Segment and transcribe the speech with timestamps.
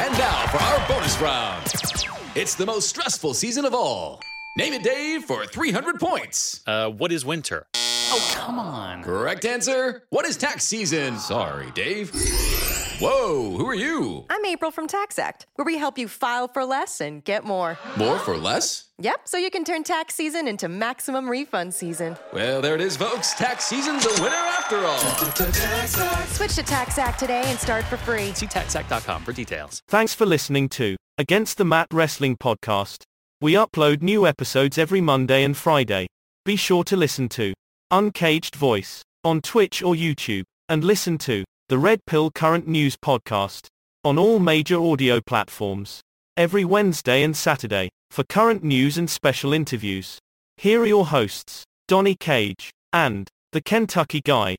[0.00, 1.66] And now for our bonus round.
[2.34, 4.22] It's the most stressful season of all.
[4.56, 6.62] Name it, Dave, for 300 points.
[6.66, 7.66] Uh, what is winter?
[7.74, 9.04] Oh, come on.
[9.04, 10.04] Correct answer.
[10.08, 11.18] What is tax season?
[11.18, 12.12] Sorry, Dave.
[13.00, 14.26] Whoa, who are you?
[14.28, 17.78] I'm April from TaxAct, where we help you file for less and get more.
[17.96, 18.90] More for less?
[18.98, 22.18] Yep, so you can turn tax season into maximum refund season.
[22.34, 23.32] Well, there it is, folks.
[23.32, 24.98] Tax season's a winner after all.
[26.26, 28.34] Switch to TaxAct today and start for free.
[28.34, 29.80] See taxact.com for details.
[29.88, 33.04] Thanks for listening to Against the Mat Wrestling Podcast.
[33.40, 36.06] We upload new episodes every Monday and Friday.
[36.44, 37.54] Be sure to listen to
[37.90, 43.68] Uncaged Voice on Twitch or YouTube, and listen to the Red Pill Current News Podcast
[44.02, 46.00] on all major audio platforms
[46.36, 50.18] every Wednesday and Saturday for current news and special interviews.
[50.56, 54.56] Here are your hosts, Donnie Cage and the Kentucky Guy.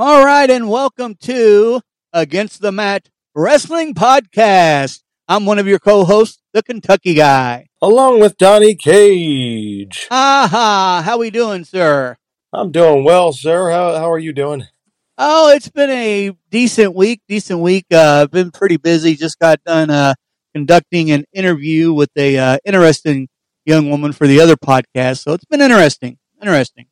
[0.00, 1.80] All right, and welcome to
[2.12, 5.02] Against the Mat Wrestling Podcast.
[5.26, 7.66] I'm one of your co-hosts, the Kentucky Guy.
[7.82, 10.06] along with Donnie Cage.
[10.08, 11.02] Aha!
[11.04, 12.16] How we doing, sir?
[12.52, 13.70] I'm doing well, sir.
[13.70, 14.68] How how are you doing?
[15.18, 17.20] Oh, it's been a decent week.
[17.26, 17.86] Decent week.
[17.90, 19.16] Uh, been pretty busy.
[19.16, 20.14] Just got done uh,
[20.54, 23.26] conducting an interview with a uh, interesting
[23.66, 25.24] young woman for the other podcast.
[25.24, 26.18] So it's been interesting.
[26.40, 26.86] Interesting.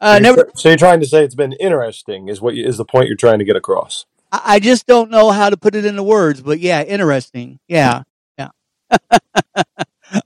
[0.00, 0.50] Uh, So you're never.
[0.54, 2.28] So you're trying to say it's been interesting?
[2.28, 4.06] Is what you, is the point you're trying to get across?
[4.32, 7.58] I I just don't know how to put it into words, but yeah, interesting.
[7.68, 8.02] Yeah,
[8.38, 8.48] yeah.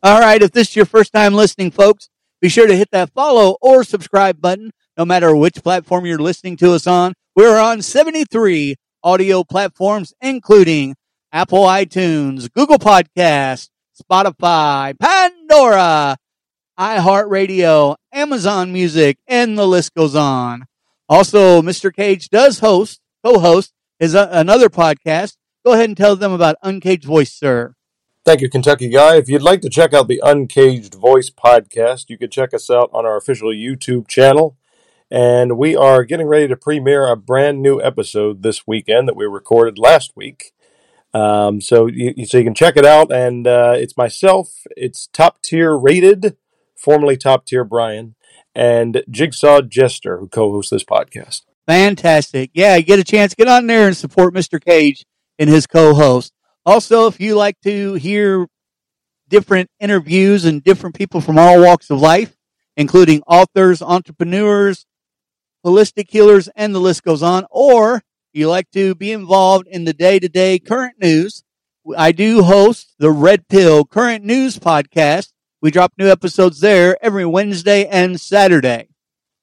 [0.03, 0.43] All right.
[0.43, 2.09] If this is your first time listening, folks,
[2.41, 6.57] be sure to hit that follow or subscribe button, no matter which platform you're listening
[6.59, 7.15] to us on.
[7.37, 10.95] We're on 73 audio platforms, including
[11.33, 13.69] Apple iTunes, Google Podcasts,
[14.01, 16.17] Spotify, Pandora,
[16.79, 20.67] iHeartRadio, Amazon Music, and the list goes on.
[21.09, 21.95] Also, Mr.
[21.95, 25.37] Cage does host, co-host is a, another podcast.
[25.65, 27.75] Go ahead and tell them about Uncaged Voice, sir.
[28.25, 29.17] Thank you, Kentucky Guy.
[29.17, 32.91] If you'd like to check out the Uncaged Voice podcast, you can check us out
[32.93, 34.57] on our official YouTube channel.
[35.11, 39.27] And we are getting ready to premiere a brand new episode this weekend that we
[39.27, 40.53] recorded last week.
[41.13, 44.67] Um, so you, so you can check it out, and uh, it's myself.
[44.77, 46.37] It's top tier rated,
[46.85, 48.15] formerly top tier Brian,
[48.55, 51.43] and Jigsaw Jester who co-hosts this podcast.
[51.67, 52.51] Fantastic.
[52.53, 54.63] Yeah, get a chance, get on there and support Mr.
[54.63, 55.07] Cage
[55.39, 56.33] and his co-host.
[56.67, 58.47] Also, if you like to hear
[59.29, 62.37] different interviews and different people from all walks of life,
[62.77, 64.87] including authors, entrepreneurs,
[65.65, 68.03] holistic healers, and the list goes on, or
[68.33, 71.43] you like to be involved in the day-to-day current news,
[71.97, 75.33] I do host the Red Pill Current News Podcast.
[75.65, 78.91] We drop new episodes there every Wednesday and Saturday.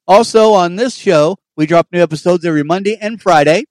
[0.07, 3.63] Also on this show, we drop new episodes every Monday and Friday.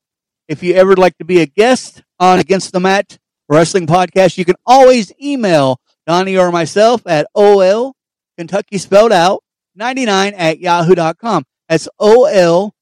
[0.49, 4.45] If you ever like to be a guest on Against the Mat Wrestling Podcast, you
[4.45, 7.95] can always email Donnie or myself at OL
[8.37, 9.45] Kentucky spelled out
[9.77, 11.45] 99 at yahoo.com.
[11.69, 12.75] That's OL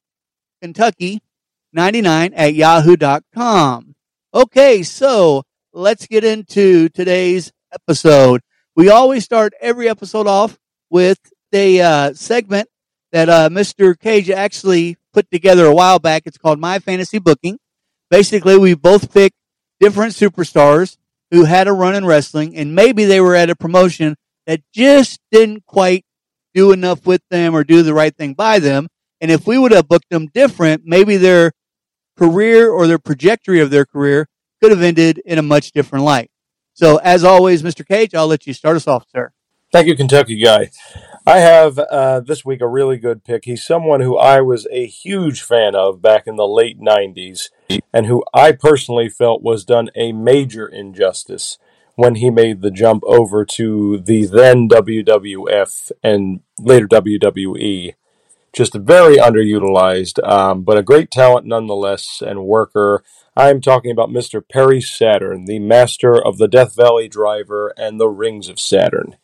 [0.62, 1.20] Kentucky
[1.74, 3.94] 99 at yahoo.com.
[4.32, 5.42] Okay, so
[5.74, 8.40] let's get into today's episode.
[8.78, 10.56] We always start every episode off
[10.88, 11.18] with
[11.52, 12.68] a uh, segment
[13.10, 13.98] that uh, Mr.
[13.98, 16.22] Cage actually put together a while back.
[16.26, 17.58] It's called My Fantasy Booking.
[18.08, 19.32] Basically, we both pick
[19.80, 20.96] different superstars
[21.32, 24.14] who had a run in wrestling, and maybe they were at a promotion
[24.46, 26.04] that just didn't quite
[26.54, 28.86] do enough with them or do the right thing by them.
[29.20, 31.50] And if we would have booked them different, maybe their
[32.16, 34.28] career or their trajectory of their career
[34.62, 36.30] could have ended in a much different light.
[36.78, 37.84] So, as always, Mr.
[37.84, 39.32] Cage, I'll let you start us off, sir.
[39.72, 40.70] Thank you, Kentucky guy.
[41.26, 43.46] I have uh, this week a really good pick.
[43.46, 47.48] He's someone who I was a huge fan of back in the late 90s
[47.92, 51.58] and who I personally felt was done a major injustice
[51.96, 57.94] when he made the jump over to the then WWF and later WWE.
[58.52, 63.02] Just very underutilized, um, but a great talent nonetheless and worker.
[63.38, 64.42] I'm talking about Mr.
[64.46, 69.14] Perry Saturn, the master of the Death Valley Driver and the Rings of Saturn.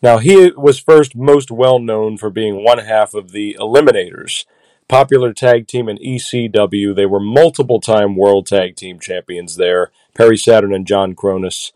[0.00, 4.44] Now, he was first most well known for being one half of the Eliminators,
[4.86, 6.94] popular tag team in ECW.
[6.94, 11.72] They were multiple time world tag team champions there, Perry Saturn and John Kronus.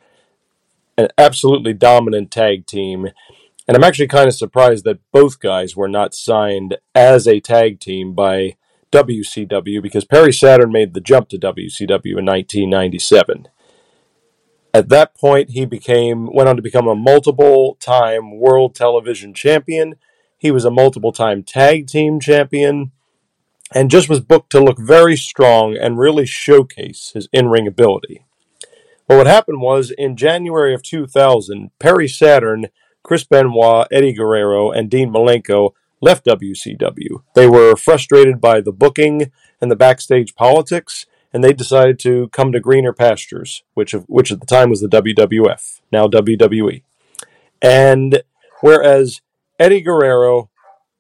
[0.96, 3.08] An absolutely dominant tag team.
[3.66, 7.80] And I'm actually kind of surprised that both guys were not signed as a tag
[7.80, 8.54] team by
[8.92, 13.48] WCW because Perry Saturn made the jump to WCW in 1997.
[14.72, 19.94] At that point, he became went on to become a multiple time world television champion.
[20.38, 22.92] He was a multiple time tag team champion
[23.74, 28.26] and just was booked to look very strong and really showcase his in ring ability.
[29.08, 32.66] But what happened was in January of 2000, Perry Saturn,
[33.02, 37.22] Chris Benoit, Eddie Guerrero, and Dean Malenko left WCW.
[37.34, 42.52] They were frustrated by the booking and the backstage politics, and they decided to come
[42.52, 46.82] to greener pastures, which, which at the time was the WWF, now WWE.
[47.62, 48.22] And
[48.60, 49.20] whereas
[49.58, 50.50] Eddie Guerrero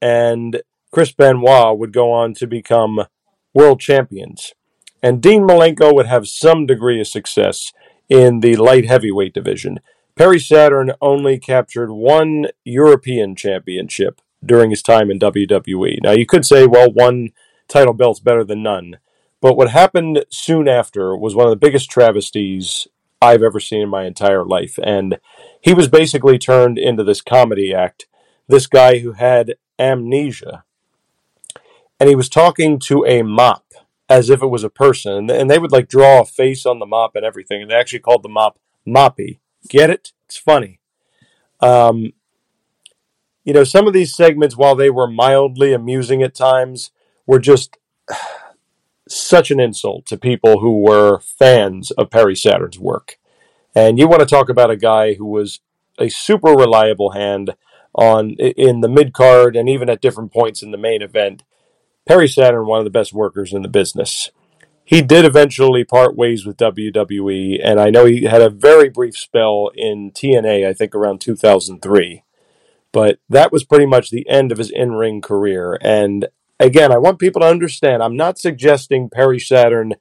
[0.00, 3.06] and Chris Benoit would go on to become
[3.54, 4.52] world champions.
[5.02, 7.72] And Dean Malenko would have some degree of success
[8.08, 9.80] in the light heavyweight division.
[10.14, 15.98] Perry Saturn only captured one European championship during his time in WWE.
[16.02, 17.30] Now, you could say, well, one
[17.68, 18.98] title belt's better than none.
[19.40, 22.88] But what happened soon after was one of the biggest travesties
[23.20, 24.78] I've ever seen in my entire life.
[24.82, 25.18] And
[25.60, 28.06] he was basically turned into this comedy act.
[28.48, 30.64] This guy who had amnesia
[31.98, 33.64] and he was talking to a mop
[34.08, 36.86] as if it was a person, and they would like draw a face on the
[36.86, 39.40] mop and everything, and they actually called the mop Moppy.
[39.68, 40.12] Get it?
[40.26, 40.78] It's funny.
[41.60, 42.12] Um,
[43.46, 46.90] you know, some of these segments, while they were mildly amusing at times,
[47.26, 47.78] were just
[49.08, 53.18] such an insult to people who were fans of Perry Saturn's work.
[53.72, 55.60] And you want to talk about a guy who was
[55.96, 57.54] a super reliable hand
[57.94, 61.44] on in the mid card and even at different points in the main event.
[62.04, 64.30] Perry Saturn, one of the best workers in the business.
[64.84, 69.16] He did eventually part ways with WWE, and I know he had a very brief
[69.16, 72.22] spell in TNA, I think around 2003.
[72.96, 75.78] But that was pretty much the end of his in ring career.
[75.82, 76.28] And
[76.58, 79.96] again, I want people to understand I'm not suggesting Perry Saturn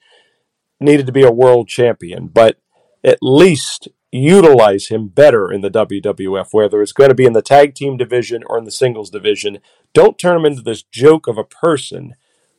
[0.80, 2.58] needed to be a world champion, but
[3.04, 7.42] at least utilize him better in the WWF, whether it's going to be in the
[7.42, 9.60] tag team division or in the singles division.
[9.94, 12.16] Don't turn him into this joke of a person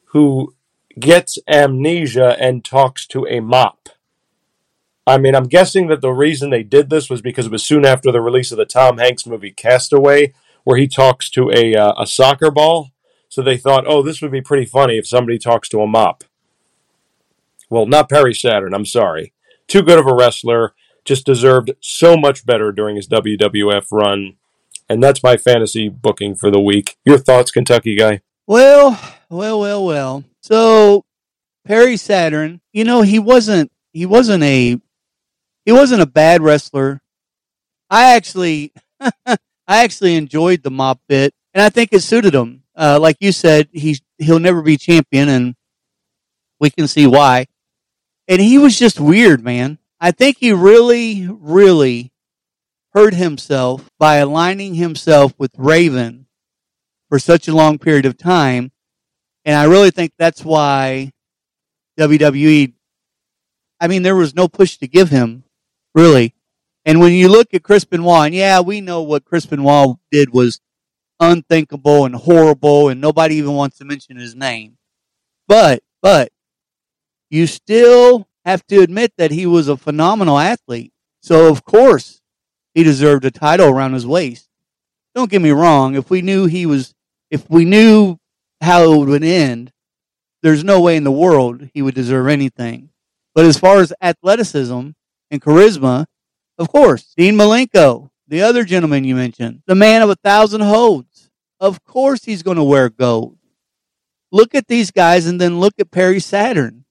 [0.08, 0.54] who
[1.00, 3.88] gets amnesia and talks to a mop.
[5.06, 7.84] I mean, I'm guessing that the reason they did this was because it was soon
[7.84, 10.32] after the release of the Tom Hanks movie Castaway,
[10.64, 12.90] where he talks to a uh, a soccer ball.
[13.28, 16.24] So they thought, oh, this would be pretty funny if somebody talks to a mop.
[17.68, 18.72] Well, not Perry Saturn.
[18.74, 19.32] I'm sorry.
[19.66, 20.74] Too good of a wrestler
[21.04, 24.36] just deserved so much better during his WWF run.
[24.88, 26.96] And that's my fantasy booking for the week.
[27.04, 28.20] Your thoughts, Kentucky guy?
[28.46, 30.24] Well, well, well, well.
[30.42, 31.04] So
[31.64, 34.80] Perry Saturn, you know, he wasn't he wasn't a
[35.66, 37.02] he wasn't a bad wrestler.
[37.90, 38.72] I actually
[39.26, 39.36] I
[39.68, 42.62] actually enjoyed the mop bit, and I think it suited him.
[42.74, 45.54] Uh, like you said, he's he'll never be champion, and
[46.58, 47.46] we can see why.
[48.28, 49.78] And he was just weird, man.
[50.00, 52.12] I think he really, really
[52.92, 56.26] hurt himself by aligning himself with Raven
[57.08, 58.72] for such a long period of time.
[59.44, 61.12] And I really think that's why
[61.98, 62.72] WWE,
[63.80, 65.44] I mean, there was no push to give him,
[65.96, 66.34] really.
[66.84, 70.32] And when you look at Chris Benoit, and yeah, we know what Chris Benoit did
[70.32, 70.60] was
[71.18, 74.76] unthinkable and horrible, and nobody even wants to mention his name.
[75.48, 76.30] But, but,
[77.30, 80.92] you still have to admit that he was a phenomenal athlete.
[81.20, 82.20] So of course
[82.74, 84.48] he deserved a title around his waist.
[85.14, 85.96] Don't get me wrong.
[85.96, 86.94] If we knew he was,
[87.30, 88.18] if we knew
[88.60, 89.72] how it would end,
[90.42, 92.90] there's no way in the world he would deserve anything.
[93.34, 94.90] But as far as athleticism
[95.30, 96.06] and charisma,
[96.58, 101.30] of course, Dean Malenko, the other gentleman you mentioned, the man of a thousand holds.
[101.58, 103.38] Of course he's going to wear gold.
[104.30, 106.86] Look at these guys and then look at Perry Saturn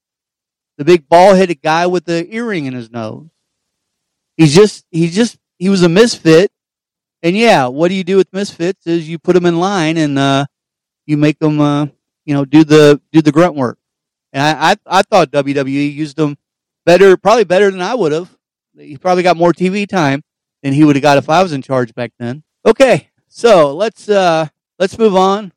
[0.76, 3.28] the big bald headed guy with the earring in his nose.
[4.36, 6.50] He's just, he just, he was a misfit.
[7.22, 10.18] And yeah, what do you do with misfits is you put them in line and,
[10.18, 10.46] uh,
[11.06, 11.86] you make them, uh,
[12.24, 13.78] you know, do the, do the grunt work.
[14.32, 16.36] And I, I, I thought WWE used them
[16.86, 18.34] better, probably better than I would have.
[18.78, 20.22] He probably got more TV time
[20.62, 22.42] than he would have got if I was in charge back then.
[22.64, 23.10] Okay.
[23.28, 24.46] So let's, uh,
[24.78, 25.52] let's move on.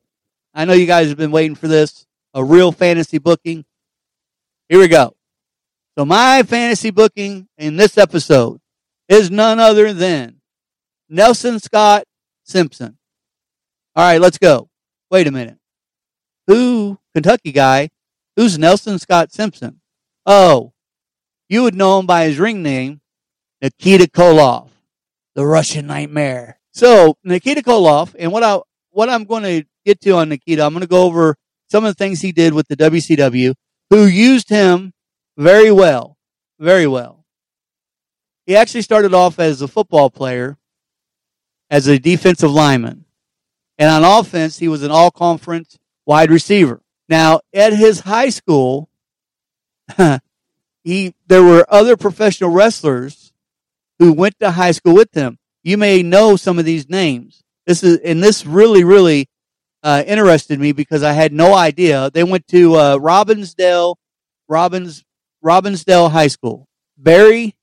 [0.54, 2.06] I know you guys have been waiting for this.
[2.34, 3.64] A real fantasy booking.
[4.68, 5.16] Here we go.
[5.98, 8.60] So my fantasy booking in this episode
[9.08, 10.42] is none other than
[11.10, 12.04] Nelson Scott
[12.44, 12.98] Simpson.
[13.96, 14.70] All right, let's go.
[15.10, 15.58] Wait a minute.
[16.48, 17.90] Who, Kentucky guy,
[18.36, 19.82] who's Nelson Scott Simpson?
[20.26, 20.74] Oh,
[21.50, 23.02] you would know him by his ring name,
[23.62, 24.70] Nikita Koloff,
[25.36, 26.60] the Russian Nightmare.
[26.72, 28.60] So Nikita Koloff, and what I
[28.92, 31.36] what I'm going to get to on Nikita, I'm going to go over
[31.70, 33.54] some of the things he did with the WCW,
[33.90, 34.94] who used him
[35.38, 36.18] very well,
[36.60, 37.26] very well.
[38.46, 40.58] He actually started off as a football player,
[41.70, 43.06] as a defensive lineman,
[43.78, 46.82] and on offense he was an all conference wide receiver.
[47.08, 48.90] Now at his high school,
[50.90, 53.32] he there were other professional wrestlers
[54.00, 55.38] who went to high school with him.
[55.64, 57.44] You may know some of these names.
[57.68, 59.30] This is and this really really
[59.84, 62.10] uh, interested me because I had no idea.
[62.12, 63.96] They went to uh, Robbinsdale,
[64.48, 65.04] Robbins
[65.46, 66.68] Robbinsdale High School.
[66.98, 67.56] Barry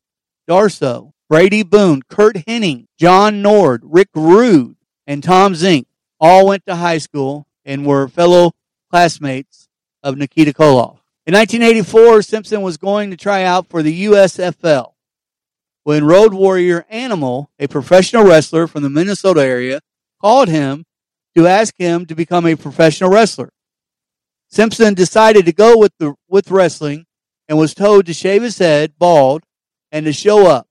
[0.48, 5.86] Darsow, Brady Boone, Curt Hennig, John Nord, Rick Rude, and Tom Zenk
[6.20, 8.52] all went to high school and were fellow
[8.90, 9.68] classmates
[10.02, 10.95] of Nikita Koloff.
[11.26, 14.92] In 1984, Simpson was going to try out for the USFL
[15.82, 19.80] when Road Warrior Animal, a professional wrestler from the Minnesota area,
[20.20, 20.84] called him
[21.36, 23.50] to ask him to become a professional wrestler.
[24.48, 27.06] Simpson decided to go with the with wrestling
[27.48, 29.42] and was told to shave his head bald
[29.90, 30.68] and to show up.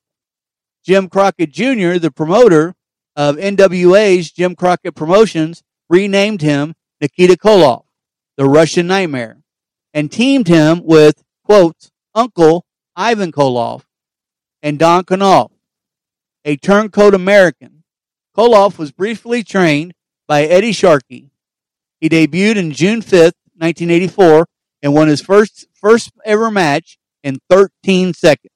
[0.86, 2.76] Jim Crockett Jr., the promoter
[3.18, 7.84] of NWA's Jim Crockett Promotions, renamed him Nikita Koloff,
[8.38, 9.38] the Russian Nightmare,
[9.96, 12.66] and teamed him with, quote, Uncle
[12.98, 13.84] Ivan Koloff
[14.62, 15.52] and Don Kernodle,
[16.44, 17.84] a turncoat American.
[18.38, 19.94] Koloff was briefly trained
[20.28, 21.32] by Eddie Sharkey.
[22.02, 24.46] He debuted in June 5th, 1984,
[24.84, 28.52] and won his first, first ever match in 13 seconds.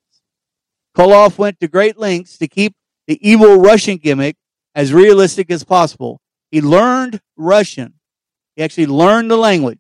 [0.95, 2.73] Koloff went to great lengths to keep
[3.07, 4.35] the evil Russian gimmick
[4.75, 6.19] as realistic as possible.
[6.51, 7.93] He learned Russian.
[8.57, 9.79] He actually learned the language.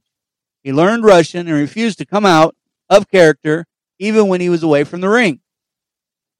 [0.69, 2.55] He learned Russian and refused to come out
[2.91, 3.65] of character
[3.97, 5.39] even when he was away from the ring.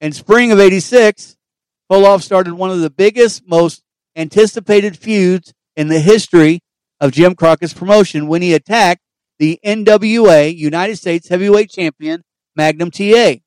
[0.01, 1.35] In spring of 86,
[1.89, 3.81] Koloff started one of the biggest, most
[4.15, 6.59] anticipated feuds in the history
[7.01, 9.01] of Jim Crockett's promotion when he attacked
[9.39, 12.21] the NWA United States Heavyweight Champion
[12.55, 13.37] Magnum TA.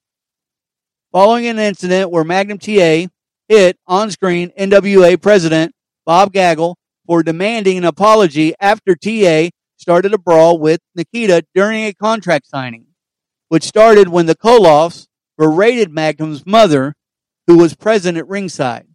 [1.12, 3.06] Following an incident where Magnum TA
[3.46, 6.74] hit on-screen NWA President Bob Geigel
[7.06, 9.50] for demanding an apology after TA
[9.82, 12.86] started a brawl with Nikita during a contract signing,
[13.48, 16.94] which started when the Koloffs berated Magnum's mother,
[17.48, 18.86] who was present at ringside.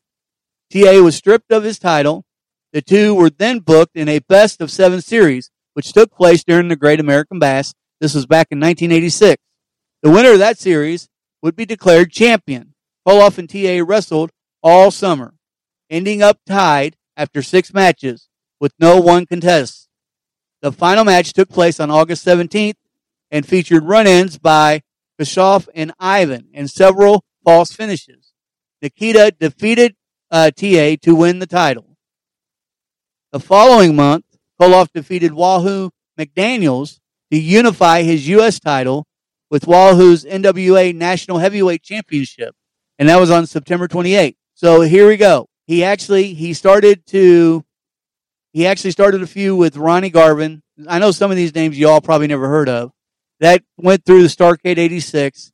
[0.72, 2.24] TA was stripped of his title.
[2.72, 6.70] The two were then booked in a best of seven series, which took place during
[6.70, 7.74] the Great American Bash.
[8.00, 9.44] This was back in 1986.
[10.03, 11.10] The winner of that series
[11.41, 12.75] would be declared champion.
[13.06, 14.32] Koloff and TA wrestled
[14.63, 15.34] all summer,
[15.89, 18.29] ending up tied after six matches
[18.62, 19.87] with no one contest.
[20.61, 22.75] The final match took place on August 17th
[23.31, 24.81] and featured run-ins by
[25.17, 28.33] Bischoff and Ivan and several false finishes.
[28.81, 29.95] Nikita defeated
[30.31, 31.97] uh, TA to win the title.
[33.31, 34.25] The following month,
[34.59, 36.99] Koloff defeated Wahoo McDaniels
[37.31, 38.59] to unify his U.S.
[38.59, 39.05] title
[39.49, 42.55] with Wahoo's NWA National Heavyweight Championship,
[42.97, 44.35] and that was on September 28th.
[44.53, 45.47] So here we go.
[45.67, 47.63] He actually he started to
[48.53, 50.61] he actually started a feud with Ronnie Garvin.
[50.87, 52.91] I know some of these names you all probably never heard of.
[53.39, 55.51] That went through the Starcade 86.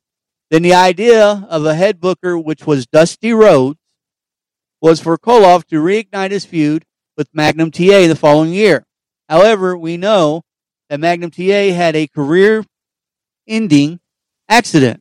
[0.50, 3.78] Then the idea of a head booker, which was Dusty Rhodes,
[4.80, 6.84] was for Koloff to reignite his feud
[7.16, 8.86] with Magnum TA the following year.
[9.28, 10.42] However, we know
[10.88, 12.64] that Magnum TA had a career
[13.48, 14.00] ending
[14.48, 15.00] accident.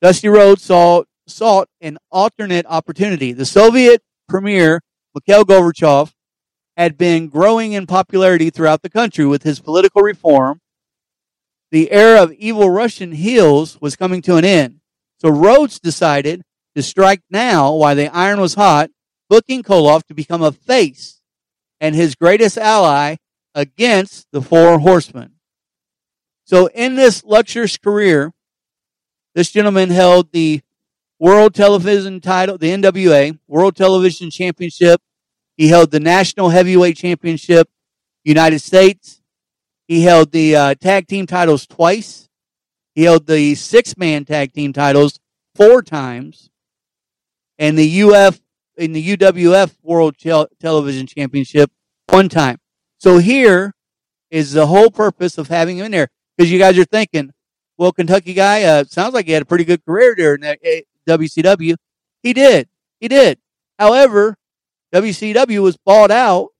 [0.00, 3.32] Dusty Rhodes saw, sought an alternate opportunity.
[3.32, 4.80] The Soviet premier,
[5.14, 6.12] Mikhail Gorbachev,
[6.76, 10.60] had been growing in popularity throughout the country with his political reform.
[11.70, 14.80] The era of evil Russian heels was coming to an end.
[15.18, 16.42] So Rhodes decided
[16.74, 18.90] to strike now while the iron was hot,
[19.28, 21.20] booking Koloff to become a face
[21.80, 23.16] and his greatest ally
[23.54, 25.32] against the Four Horsemen.
[26.44, 28.32] So in this luxurious career,
[29.34, 30.60] this gentleman held the
[31.18, 35.00] World Television title, the NWA World Television Championship.
[35.56, 37.68] He held the National Heavyweight Championship,
[38.24, 39.20] United States.
[39.86, 42.28] He held the uh, tag team titles twice.
[42.94, 45.20] He held the six man tag team titles
[45.54, 46.50] four times
[47.58, 48.40] and the UF
[48.76, 51.70] in the UWF World Television Championship
[52.08, 52.58] one time.
[52.98, 53.74] So here
[54.30, 57.32] is the whole purpose of having him in there because you guys are thinking,
[57.76, 60.56] well, Kentucky guy uh, sounds like he had a pretty good career there in
[61.08, 61.76] WCW.
[62.22, 62.68] He did,
[63.00, 63.38] he did.
[63.78, 64.36] However,
[64.94, 66.50] WCW was bought out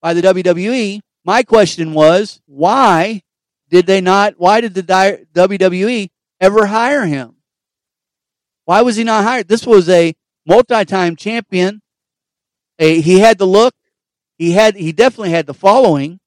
[0.00, 1.00] by the WWE.
[1.24, 3.22] My question was, why
[3.68, 6.08] did they not, why did the WWE
[6.40, 7.34] ever hire him?
[8.64, 9.48] Why was he not hired?
[9.48, 10.14] This was a
[10.46, 11.82] multi-time champion.
[12.78, 13.74] A, he had the look.
[14.38, 16.20] He had, he definitely had the following.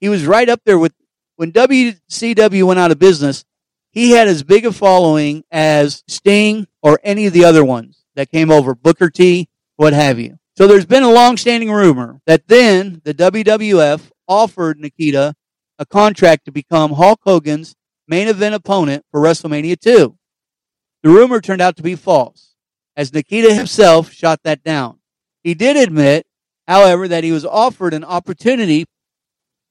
[0.00, 0.92] He was right up there with,
[1.36, 3.44] when WCW went out of business,
[3.90, 8.30] he had as big a following as Sting or any of the other ones that
[8.30, 10.38] came over, Booker T, what have you.
[10.58, 15.36] So there's been a long-standing rumor that then the WWF offered Nikita
[15.78, 17.76] a contract to become Hulk Hogan's
[18.08, 20.18] main event opponent for WrestleMania 2.
[21.04, 22.56] The rumor turned out to be false,
[22.96, 24.98] as Nikita himself shot that down.
[25.44, 26.26] He did admit,
[26.66, 28.86] however, that he was offered an opportunity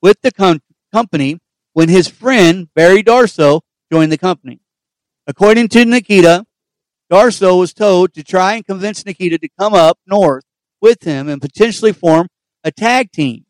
[0.01, 0.61] with the com-
[0.93, 1.37] company
[1.73, 3.59] when his friend Barry Darsow
[3.91, 4.61] joined the company.
[5.27, 6.45] According to Nikita,
[7.11, 10.45] Darsow was told to try and convince Nikita to come up north
[10.81, 12.27] with him and potentially form
[12.63, 13.45] a tag team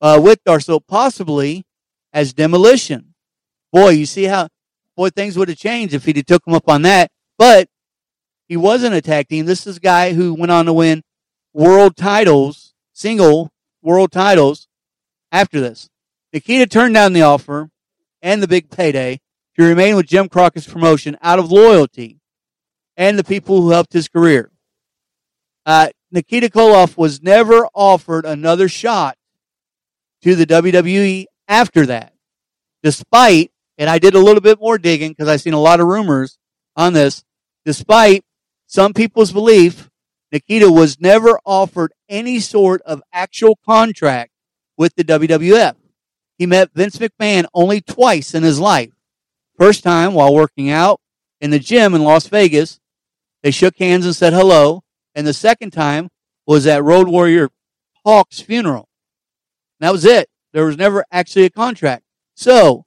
[0.00, 1.64] uh, with Darsow, possibly
[2.12, 3.14] as Demolition.
[3.72, 4.48] Boy, you see how
[4.96, 7.10] boy things would have changed if he'd took him up on that.
[7.38, 7.68] But
[8.48, 9.46] he wasn't a tag team.
[9.46, 11.02] This is a guy who went on to win
[11.52, 13.50] world titles, single
[13.82, 14.68] world titles
[15.32, 15.88] after this.
[16.32, 17.70] Nikita turned down the offer
[18.22, 19.20] and the big payday
[19.56, 22.20] to remain with Jim Crockett's promotion out of loyalty
[22.96, 24.50] and the people who helped his career.
[25.64, 29.16] Uh, Nikita Koloff was never offered another shot
[30.22, 32.12] to the WWE after that,
[32.82, 35.86] despite, and I did a little bit more digging because I've seen a lot of
[35.86, 36.38] rumors
[36.76, 37.24] on this,
[37.64, 38.24] despite
[38.66, 39.88] some people's belief,
[40.32, 44.30] Nikita was never offered any sort of actual contract
[44.76, 45.74] with the WWF.
[46.38, 48.92] He met Vince McMahon only twice in his life.
[49.58, 51.00] First time while working out
[51.40, 52.80] in the gym in Las Vegas.
[53.42, 54.84] They shook hands and said hello.
[55.14, 56.08] And the second time
[56.46, 57.50] was at Road Warrior
[58.04, 58.88] Hawk's funeral.
[59.78, 60.28] And that was it.
[60.52, 62.02] There was never actually a contract.
[62.34, 62.84] So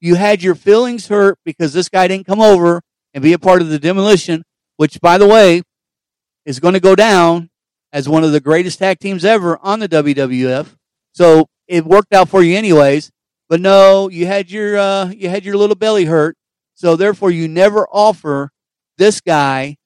[0.00, 2.82] you had your feelings hurt because this guy didn't come over
[3.14, 4.44] and be a part of the demolition,
[4.76, 5.62] which by the way,
[6.44, 7.50] is going to go down
[7.92, 10.74] as one of the greatest tag teams ever on the WWF.
[11.12, 13.10] So it worked out for you anyways.
[13.48, 16.36] But no, you had your uh, you had your little belly hurt,
[16.74, 18.50] so therefore you never offer
[18.98, 19.76] this guy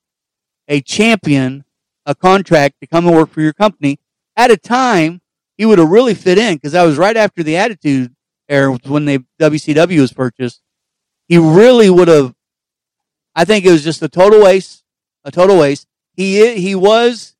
[0.67, 1.65] a champion
[2.07, 3.99] a contract to come and work for your company
[4.37, 5.21] at a time
[5.57, 8.15] he would have really fit in because that was right after the Attitude
[8.49, 10.61] Era when the WCW was purchased.
[11.29, 12.35] He really would have.
[13.35, 14.83] I think it was just a total waste,
[15.25, 15.87] a total waste.
[16.15, 17.37] He he was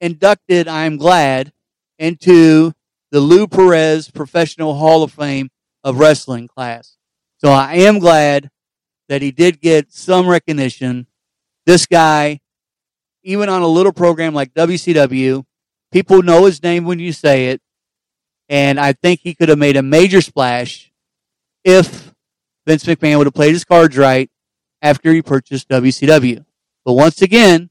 [0.00, 0.68] inducted.
[0.68, 1.52] I'm glad
[1.98, 2.72] into
[3.10, 5.50] the Lou Perez Professional Hall of Fame
[5.82, 6.96] of Wrestling class.
[7.38, 8.50] So I am glad
[9.08, 11.06] that he did get some recognition.
[11.66, 12.40] This guy,
[13.24, 15.44] even on a little program like WCW,
[15.90, 17.60] people know his name when you say it.
[18.48, 20.92] And I think he could have made a major splash
[21.64, 22.12] if
[22.66, 24.30] Vince McMahon would have played his cards right
[24.82, 26.44] after he purchased WCW.
[26.84, 27.70] But once again,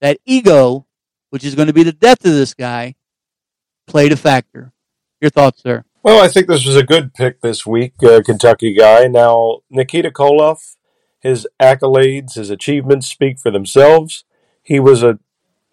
[0.00, 0.86] that ego,
[1.30, 2.96] which is going to be the death of this guy,
[3.86, 4.72] played a factor.
[5.20, 5.84] Your thoughts, sir?
[6.02, 9.06] Well, I think this was a good pick this week, uh, Kentucky guy.
[9.06, 10.76] Now, Nikita Koloff,
[11.20, 14.24] his accolades, his achievements speak for themselves.
[14.68, 15.18] He was a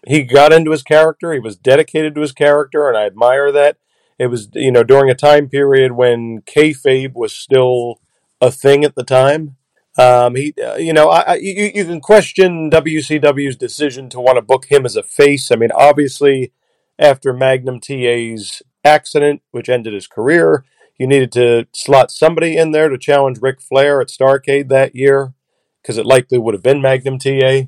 [0.07, 1.33] he got into his character.
[1.33, 3.75] He was dedicated to his character, and I admire that.
[4.17, 7.99] It was you know during a time period when kayfabe was still
[8.39, 9.57] a thing at the time.
[9.97, 14.37] Um, he, uh, you know, I, I, you, you can question WCW's decision to want
[14.37, 15.51] to book him as a face.
[15.51, 16.53] I mean, obviously,
[16.97, 20.63] after Magnum TA's accident, which ended his career.
[20.97, 25.33] You needed to slot somebody in there to challenge Ric Flair at Starcade that year,
[25.81, 27.63] because it likely would have been Magnum TA.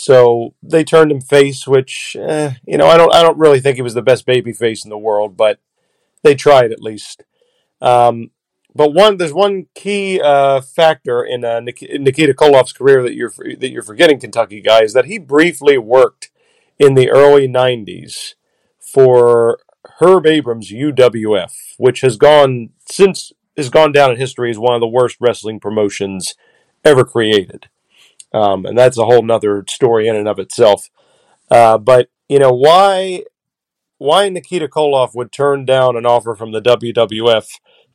[0.00, 3.74] So they turned him face, which eh, you know I don't I don't really think
[3.74, 5.58] he was the best baby face in the world, but
[6.22, 7.24] they tried at least.
[7.82, 8.30] Um,
[8.72, 13.70] but one there's one key uh, factor in, uh, Nikita Koloff's career that you're that
[13.70, 16.30] you're forgetting, Kentucky guy, is that he briefly worked
[16.78, 18.34] in the early '90s
[18.78, 19.58] for
[19.98, 24.80] Herb Abrams UWF, which has gone since has gone down in history as one of
[24.80, 26.36] the worst wrestling promotions
[26.84, 27.68] ever created.
[28.32, 30.88] Um, and that's a whole nother story in and of itself.
[31.50, 33.24] Uh, but you know why
[33.98, 37.46] why Nikita Koloff would turn down an offer from the WWF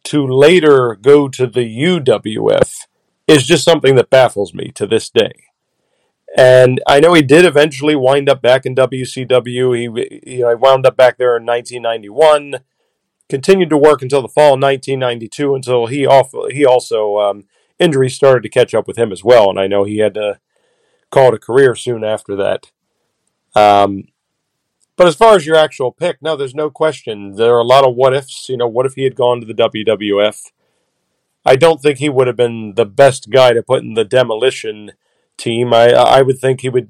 [0.06, 2.74] to later go to the UWF
[3.28, 5.32] is just something that baffles me to this day.
[6.36, 9.78] And I know he did eventually wind up back in WCW.
[9.78, 12.56] He, he wound up back there in 1991.
[13.30, 17.46] Continued to work until the fall of 1992 until he off, he also um,
[17.80, 19.50] injuries started to catch up with him as well.
[19.50, 20.40] And I know he had to
[21.12, 22.72] call it a career soon after that.
[23.56, 24.06] Um,
[24.96, 27.36] But as far as your actual pick, no, there's no question.
[27.36, 28.48] There are a lot of what ifs.
[28.50, 30.52] You know, what if he had gone to the WWF?
[31.46, 34.92] I don't think he would have been the best guy to put in the demolition
[35.38, 35.74] team.
[35.74, 36.90] I I would think he would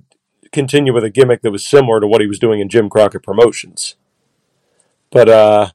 [0.52, 3.24] continue with a gimmick that was similar to what he was doing in Jim Crockett
[3.24, 3.96] Promotions.
[5.10, 5.70] But uh,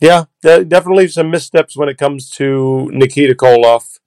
[0.00, 4.00] yeah, definitely some missteps when it comes to Nikita Koloff.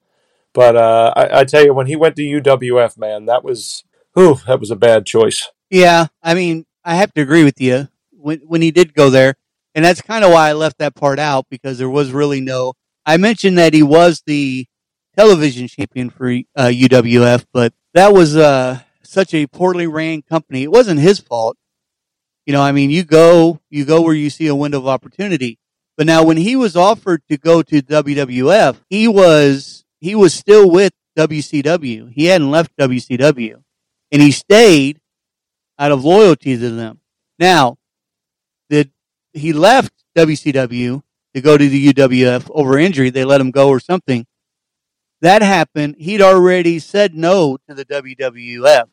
[0.54, 3.84] But uh, I, I tell you, when he went to UWF, man, that was
[4.14, 5.48] whew, that was a bad choice.
[5.70, 9.34] Yeah, I mean, I have to agree with you when when he did go there,
[9.74, 12.74] and that's kind of why I left that part out because there was really no.
[13.04, 14.66] I mentioned that he was the
[15.16, 20.62] television champion for uh, UWF, but that was uh, such a poorly ran company.
[20.62, 21.56] It wasn't his fault.
[22.46, 25.58] You know, I mean, you go, you go where you see a window of opportunity.
[25.96, 30.68] But now when he was offered to go to WWF, he was, he was still
[30.68, 32.12] with WCW.
[32.12, 33.62] He hadn't left WCW
[34.10, 35.00] and he stayed
[35.78, 36.98] out of loyalty to them.
[37.38, 37.78] Now,
[38.68, 38.90] that
[39.32, 41.02] he left WCW
[41.34, 43.10] to go to the UWF over injury.
[43.10, 44.26] They let him go or something.
[45.20, 45.94] That happened.
[46.00, 48.88] He'd already said no to the WWF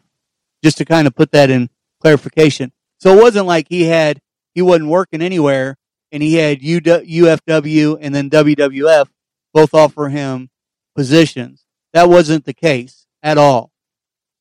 [0.63, 2.71] just to kind of put that in clarification.
[2.99, 4.21] So it wasn't like he had,
[4.53, 5.75] he wasn't working anywhere
[6.11, 9.07] and he had UFW and then WWF
[9.55, 10.51] both offer him
[10.99, 11.63] positions.
[11.93, 13.71] That wasn't the case at all.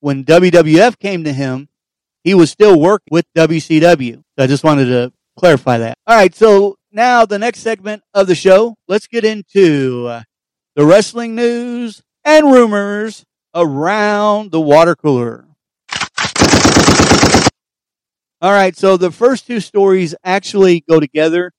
[0.00, 1.68] When WWF came to him,
[2.24, 4.16] he was still working with WCW.
[4.16, 5.98] So I just wanted to clarify that.
[6.04, 6.34] All right.
[6.34, 10.22] So now the next segment of the show, let's get into uh,
[10.74, 15.44] the wrestling news and rumors around the water cooler.
[18.40, 21.52] All right, so the first two stories actually go together,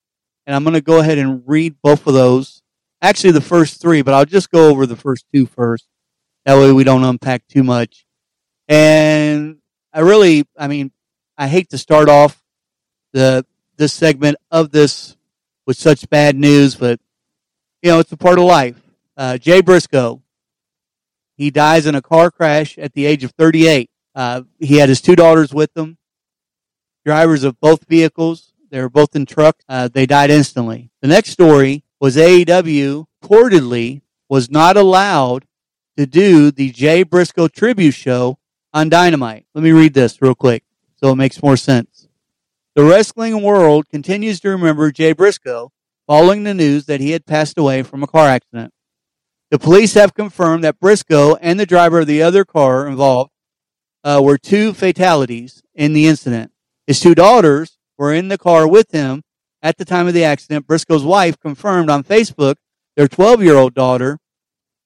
[0.45, 2.62] and I'm going to go ahead and read both of those.
[3.01, 5.88] Actually, the first three, but I'll just go over the first two first.
[6.45, 8.05] That way we don't unpack too much.
[8.67, 9.57] And
[9.93, 10.91] I really, I mean,
[11.38, 12.41] I hate to start off
[13.13, 13.45] the
[13.77, 15.15] this segment of this
[15.65, 16.99] with such bad news, but
[17.81, 18.79] you know, it's a part of life.
[19.15, 20.21] Uh, Jay Briscoe,
[21.38, 23.89] he dies in a car crash at the age of 38.
[24.13, 25.97] Uh, he had his two daughters with him
[27.05, 28.51] drivers of both vehicles.
[28.69, 29.63] They were both in trucks.
[29.67, 30.91] Uh, they died instantly.
[31.01, 35.45] The next story was AEW reportedly was not allowed
[35.97, 38.38] to do the Jay Briscoe tribute show
[38.73, 39.45] on Dynamite.
[39.53, 40.63] Let me read this real quick
[40.95, 42.07] so it makes more sense.
[42.75, 45.71] The wrestling world continues to remember Jay Briscoe
[46.07, 48.73] following the news that he had passed away from a car accident.
[49.51, 53.31] The police have confirmed that Briscoe and the driver of the other car involved
[54.03, 56.51] uh, were two fatalities in the incident.
[56.85, 59.23] His two daughters were in the car with him
[59.62, 60.67] at the time of the accident.
[60.67, 62.56] Briscoe's wife confirmed on Facebook
[62.95, 64.19] their 12 year old daughter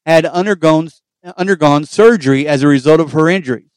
[0.06, 0.90] had undergone,
[1.38, 3.70] undergone surgery as a result of her injuries.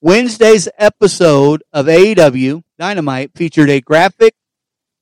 [0.00, 4.34] Wednesday's episode of AEW Dynamite featured a graphic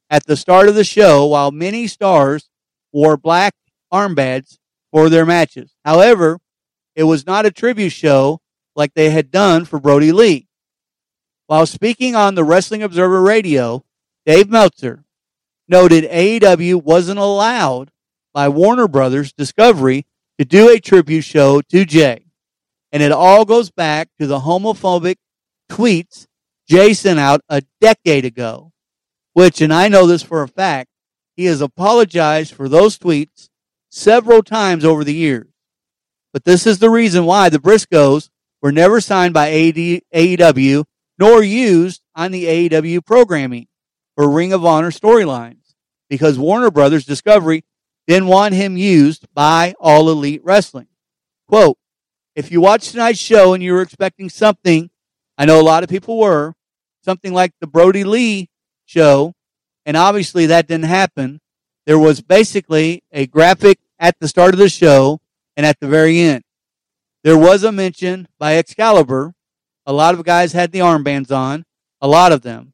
[0.09, 2.49] at the start of the show while many stars
[2.93, 3.55] wore black
[3.93, 4.59] armbands
[4.93, 5.75] for their matches.
[5.85, 6.38] However,
[6.95, 8.41] it was not a tribute show
[8.77, 10.47] like they had done for Brodie Lee.
[11.47, 13.85] While speaking on the Wrestling Observer Radio,
[14.25, 15.05] Dave Meltzer
[15.69, 17.91] noted AEW wasn't allowed
[18.33, 20.07] by Warner Brothers Discovery
[20.39, 22.27] to do a tribute show to Jay.
[22.93, 25.17] And it all goes back to the homophobic
[25.71, 26.27] tweets
[26.69, 28.73] Jay sent out a decade ago,
[29.33, 30.89] which, and I know this for a fact,
[31.37, 33.49] he has apologized for those tweets
[33.91, 35.49] several times over the years.
[36.33, 38.31] But this is the reason why the Briscoes
[38.63, 40.85] were never signed by AEW
[41.19, 43.67] nor used on the AEW programming
[44.16, 45.75] for Ring of Honor storylines
[46.09, 47.64] because Warner Brothers Discovery
[48.07, 50.88] didn't want him used by All Elite Wrestling.
[51.48, 51.79] Quote,
[52.35, 54.90] if you watch tonight's show and you were expecting something,
[55.37, 56.55] I know a lot of people were,
[57.05, 58.48] something like the Brodie Lee
[58.85, 59.35] show,
[59.85, 61.40] and obviously that didn't happen.
[61.87, 65.20] There was basically a graphic at the start of the show
[65.57, 66.44] and at the very end.
[67.25, 69.35] There was a mention by Excalibur
[69.85, 71.64] a lot of guys had the armbands on,
[72.01, 72.72] a lot of them,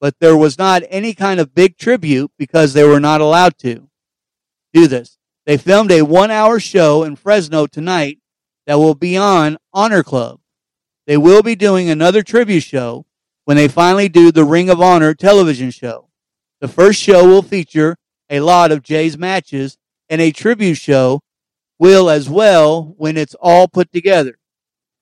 [0.00, 3.88] but there was not any kind of big tribute because they were not allowed to
[4.72, 5.18] do this.
[5.46, 8.18] They filmed a one hour show in Fresno tonight
[8.66, 10.40] that will be on Honor Club.
[11.06, 13.04] They will be doing another tribute show
[13.44, 16.08] when they finally do the Ring of Honor television show.
[16.60, 17.96] The first show will feature
[18.28, 19.76] a lot of Jay's matches
[20.08, 21.20] and a tribute show
[21.78, 24.38] will as well when it's all put together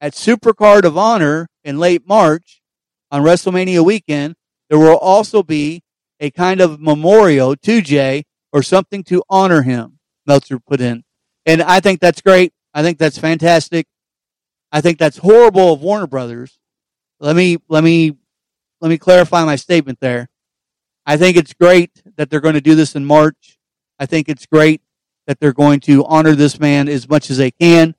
[0.01, 2.63] at Supercard of Honor in late March
[3.11, 4.37] on WrestleMania weekend,
[4.69, 5.83] there will also be
[6.21, 11.05] a kind of memorial to Jay or something to honor him, Meltzer put in.
[11.47, 12.53] And I think that's great.
[12.75, 13.87] I think that's fantastic.
[14.71, 16.59] I think that's horrible of Warner Brothers.
[17.21, 18.17] Let me, let me
[18.81, 20.29] let me clarify my statement there.
[21.05, 23.59] I think it's great that they're going to do this in March.
[23.99, 24.83] I think it's great
[25.27, 27.95] that they're going to honor this man as much as they can.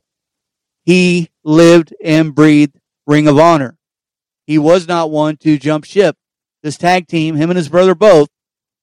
[0.86, 3.78] He lived and breathed Ring of Honor.
[4.48, 6.16] He was not one to jump ship.
[6.62, 8.30] This tag team, him and his brother both,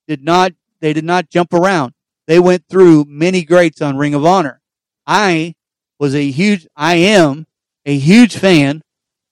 [0.09, 1.93] did not, they did not jump around.
[2.27, 4.61] They went through many greats on Ring of Honor.
[5.07, 5.55] I
[5.99, 7.47] was a huge, I am
[7.85, 8.83] a huge fan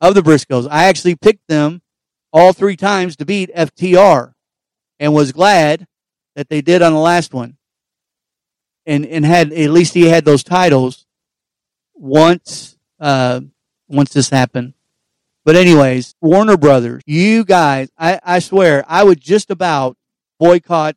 [0.01, 0.69] of the Briscoes.
[0.71, 1.83] I actually picked them
[2.33, 4.33] all three times to beat FTR
[5.01, 5.87] and was glad
[6.37, 7.57] that they did on the last one.
[8.87, 11.07] And, and had, at least he had those titles
[11.95, 13.41] once, uh,
[13.89, 14.75] once this happened.
[15.45, 19.97] But anyways, Warner Brothers, you guys, I, I swear, I would just about
[20.39, 20.97] boycott,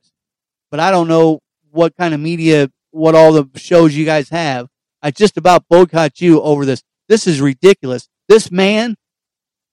[0.71, 4.67] but I don't know what kind of media, what all the shows you guys have.
[5.01, 6.81] I just about boycott you over this.
[7.09, 8.07] This is ridiculous.
[8.29, 8.95] This man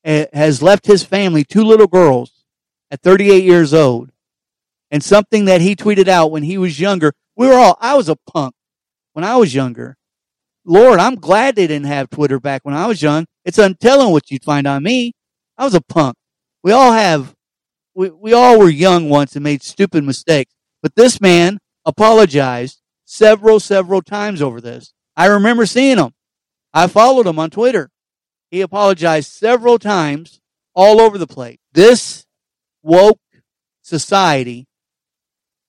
[0.05, 2.45] eh, has left his family, two little girls,
[2.91, 4.11] at 38 years old.
[4.91, 8.09] And something that he tweeted out when he was younger, we were all, I was
[8.09, 8.55] a punk
[9.13, 9.97] when I was younger.
[10.65, 13.27] Lord, I'm glad they didn't have Twitter back when I was young.
[13.45, 15.13] It's untelling what you'd find on me.
[15.59, 16.17] I was a punk.
[16.63, 17.35] We all have,
[17.95, 20.53] we, we all were young once and made stupid mistakes.
[20.83, 24.93] But this man apologized several, several times over this.
[25.17, 26.13] I remember seeing him.
[26.73, 27.91] I followed him on Twitter.
[28.51, 30.41] He apologized several times
[30.75, 31.59] all over the place.
[31.73, 32.27] This
[32.83, 33.21] woke
[33.83, 34.67] society,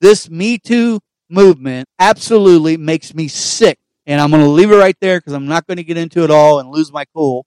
[0.02, 3.80] this Me Too movement absolutely makes me sick.
[4.06, 6.24] And I'm going to leave it right there because I'm not going to get into
[6.24, 7.46] it all and lose my cool.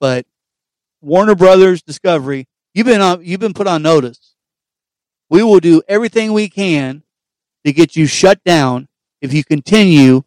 [0.00, 0.26] But
[1.00, 4.34] Warner Brothers Discovery, you've been on, you've been put on notice.
[5.30, 7.02] We will do everything we can
[7.64, 8.88] to get you shut down
[9.20, 10.22] if you continue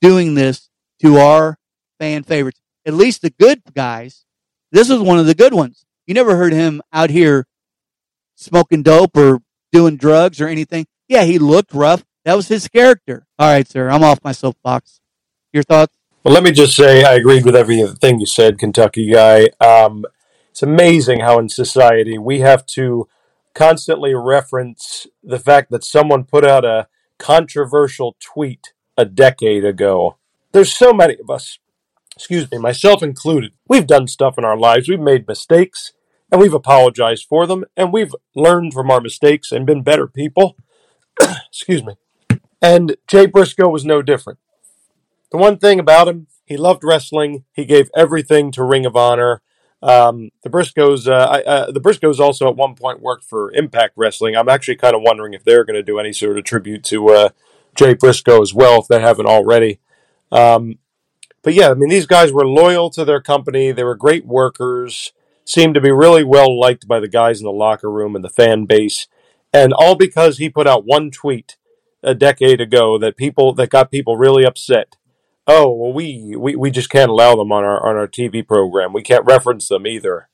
[0.00, 0.68] doing this
[1.00, 1.58] to our
[1.98, 2.60] fan favorites.
[2.84, 4.24] At least the good guys.
[4.72, 5.84] This was one of the good ones.
[6.06, 7.46] You never heard him out here
[8.34, 10.86] smoking dope or doing drugs or anything.
[11.08, 12.04] Yeah, he looked rough.
[12.24, 13.26] That was his character.
[13.38, 13.88] All right, sir.
[13.88, 15.00] I'm off my soapbox.
[15.52, 15.94] Your thoughts?
[16.24, 19.48] Well, let me just say I agreed with everything you said, Kentucky guy.
[19.60, 20.04] Um,
[20.50, 23.08] it's amazing how in society we have to
[23.54, 26.86] constantly reference the fact that someone put out a
[27.18, 30.16] controversial tweet a decade ago.
[30.52, 31.58] There's so many of us,
[32.14, 33.54] excuse me, myself included.
[33.66, 35.92] We've done stuff in our lives, we've made mistakes,
[36.30, 40.56] and we've apologized for them, and we've learned from our mistakes and been better people.
[41.48, 41.96] excuse me.
[42.62, 44.38] And Jay Briscoe was no different.
[45.32, 47.44] The one thing about him, he loved wrestling.
[47.52, 49.40] He gave everything to Ring of Honor.
[49.82, 53.94] Um, the Briscoes, uh, I, uh, the Briscoes also at one point worked for Impact
[53.96, 54.36] Wrestling.
[54.36, 57.08] I'm actually kind of wondering if they're going to do any sort of tribute to
[57.08, 57.28] uh,
[57.74, 59.80] Jay Briscoe as well, if they haven't already.
[60.30, 60.78] Um,
[61.42, 63.72] but yeah, I mean, these guys were loyal to their company.
[63.72, 65.12] They were great workers.
[65.44, 68.30] Seemed to be really well liked by the guys in the locker room and the
[68.30, 69.08] fan base,
[69.52, 71.56] and all because he put out one tweet
[72.02, 74.96] a decade ago that people that got people really upset
[75.46, 78.92] oh well we, we we just can't allow them on our on our TV program.
[78.92, 80.28] We can't reference them either.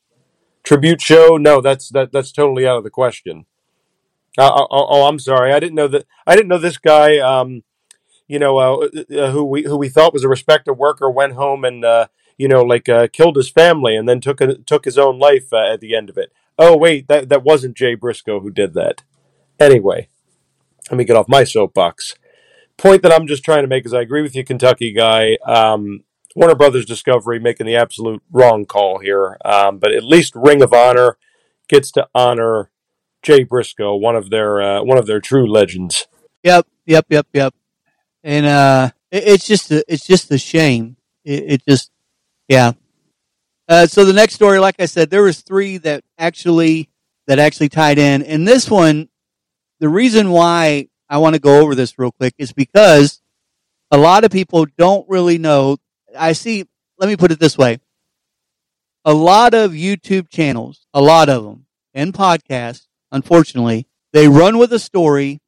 [0.62, 1.36] Tribute show?
[1.36, 3.46] No, that's that that's totally out of the question.
[4.36, 5.52] Uh, oh, oh, I'm sorry.
[5.52, 6.06] I didn't know that.
[6.26, 7.18] I didn't know this guy.
[7.18, 7.64] Um,
[8.28, 11.64] you know, uh, uh, who we who we thought was a respected worker went home
[11.64, 14.98] and uh, you know, like uh, killed his family and then took a, took his
[14.98, 16.32] own life uh, at the end of it.
[16.58, 19.02] Oh wait, that that wasn't Jay Briscoe who did that.
[19.58, 20.08] Anyway,
[20.90, 22.14] let me get off my soapbox
[22.78, 25.36] point that I'm just trying to make is I agree with you, Kentucky guy.
[25.44, 30.62] Um, Warner Brothers Discovery making the absolute wrong call here, um, but at least Ring
[30.62, 31.18] of Honor
[31.68, 32.70] gets to honor
[33.22, 36.06] Jay Briscoe, one of their uh, one of their true legends.
[36.44, 37.54] Yep, yep, yep, yep.
[38.22, 40.96] And uh, it, it's just a, it's just a shame.
[41.24, 41.90] It, it just,
[42.46, 42.72] yeah.
[43.68, 46.88] Uh, so the next story, like I said, there was three that actually
[47.26, 49.08] that actually tied in, and this one,
[49.80, 53.22] the reason why I want to go over this real quick is because
[53.90, 55.78] a lot of people don't really know.
[56.16, 56.64] I see,
[56.98, 57.80] let me put it this way.
[59.04, 64.72] A lot of YouTube channels, a lot of them, and podcasts, unfortunately, they run with
[64.72, 65.40] a story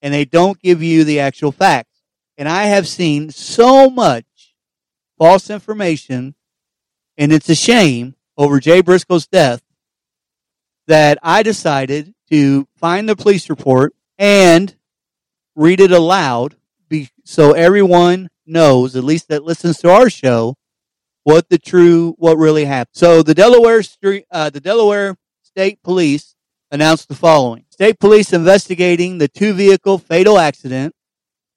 [0.00, 2.02] and they don't give you the actual facts.
[2.36, 4.24] And I have seen so much
[5.18, 6.34] false information,
[7.16, 9.62] and it's a shame over Jay Briscoe's death
[10.86, 14.74] that I decided to find the police report and
[15.54, 16.56] read it aloud
[16.88, 20.56] be, so everyone knows, at least that listens to our show,
[21.22, 22.94] what the true, what really happened.
[22.94, 26.34] So the Delaware Street, uh, the Delaware State Police
[26.70, 30.94] announced the following: State Police investigating the two-vehicle fatal accident.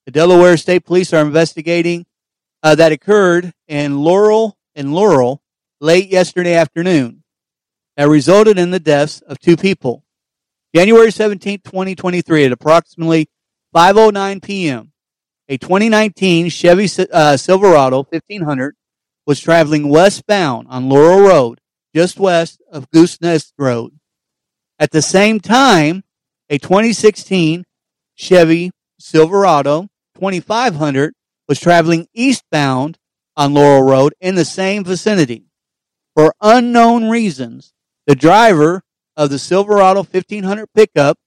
[0.06, 2.06] The Delaware State Police are investigating
[2.64, 5.42] uh, that occurred in Laurel and Laurel
[5.82, 7.24] late yesterday afternoon.
[7.98, 10.04] that resulted in the deaths of two people.
[10.74, 13.28] January 17, 2023 at approximately
[13.76, 14.94] 5:09 p.m.
[15.50, 18.76] A 2019 Chevy uh, Silverado 1500
[19.26, 21.62] was traveling westbound on Laurel Road,
[21.94, 23.98] just west of Goose Nest Road.
[24.80, 26.04] At the same time,
[26.50, 27.66] a 2016
[28.16, 31.14] Chevy Silverado 2500
[31.48, 32.98] was traveling eastbound
[33.36, 35.46] on Laurel Road in the same vicinity.
[36.16, 37.74] For unknown reasons,
[38.06, 38.82] the driver
[39.16, 41.18] of the Silverado 1500 pickup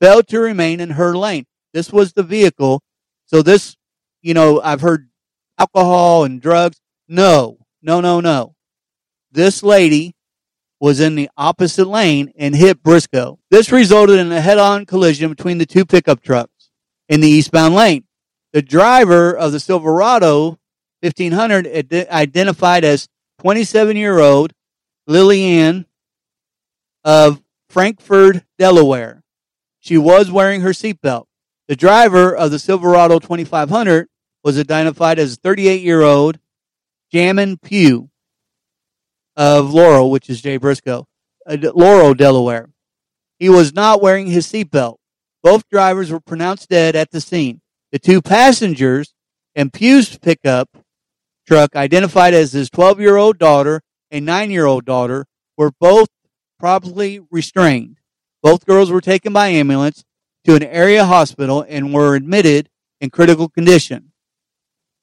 [0.00, 1.46] failed to remain in her lane.
[1.76, 2.82] This was the vehicle.
[3.26, 3.76] So this,
[4.22, 5.10] you know, I've heard
[5.58, 6.80] alcohol and drugs.
[7.06, 8.54] No, no, no, no.
[9.30, 10.14] This lady
[10.80, 13.38] was in the opposite lane and hit Briscoe.
[13.50, 16.70] This resulted in a head-on collision between the two pickup trucks
[17.10, 18.04] in the eastbound lane.
[18.54, 20.58] The driver of the Silverado
[21.02, 23.06] 1500 identified as
[23.42, 24.54] 27-year-old
[25.06, 25.84] Lillian
[27.04, 29.22] of Frankfort, Delaware.
[29.78, 31.25] She was wearing her seatbelt.
[31.68, 34.08] The driver of the Silverado 2500
[34.44, 36.38] was identified as 38 year old
[37.12, 38.08] Jamin Pugh
[39.36, 41.06] of Laurel, which is Jay Briscoe,
[41.46, 42.70] uh, Laurel, Delaware.
[43.38, 44.96] He was not wearing his seatbelt.
[45.42, 47.60] Both drivers were pronounced dead at the scene.
[47.90, 49.12] The two passengers
[49.54, 50.68] and Pugh's pickup
[51.46, 55.26] truck, identified as his 12 year old daughter and 9 year old daughter,
[55.56, 56.08] were both
[56.58, 57.98] promptly restrained.
[58.42, 60.04] Both girls were taken by ambulance
[60.46, 62.68] to an area hospital and were admitted
[63.00, 64.12] in critical condition.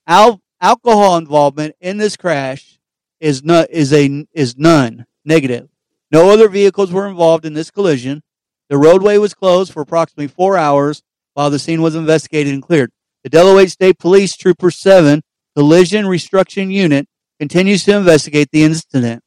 [0.08, 2.80] Al- alcohol involvement in this crash
[3.20, 5.68] is not is a is none negative.
[6.12, 8.24] No other vehicles were involved in this collision.
[8.70, 11.04] The roadway was closed for approximately four hours
[11.34, 12.92] while the scene was investigated and cleared.
[13.24, 15.22] The Delaware State Police Trooper 7
[15.56, 17.08] Collision Reconstruction Unit
[17.40, 19.24] continues to investigate the incident.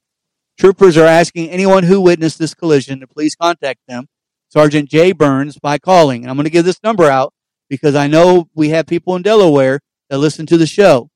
[0.59, 4.07] Troopers are asking anyone who witnessed this collision to please contact them,
[4.48, 6.22] Sergeant Jay Burns, by calling.
[6.22, 7.32] And I'm going to give this number out
[7.68, 11.11] because I know we have people in Delaware that listen to the show.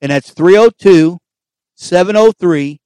[0.00, 1.18] And that's 302
[1.74, 2.80] 703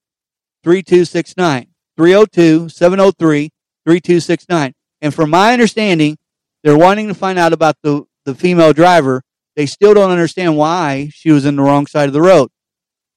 [0.62, 1.66] 3269.
[1.96, 3.50] 302 703
[3.84, 4.74] 3269.
[5.00, 6.16] And from my understanding,
[6.62, 9.22] they're wanting to find out about the, the female driver.
[9.56, 12.50] They still don't understand why she was in the wrong side of the road.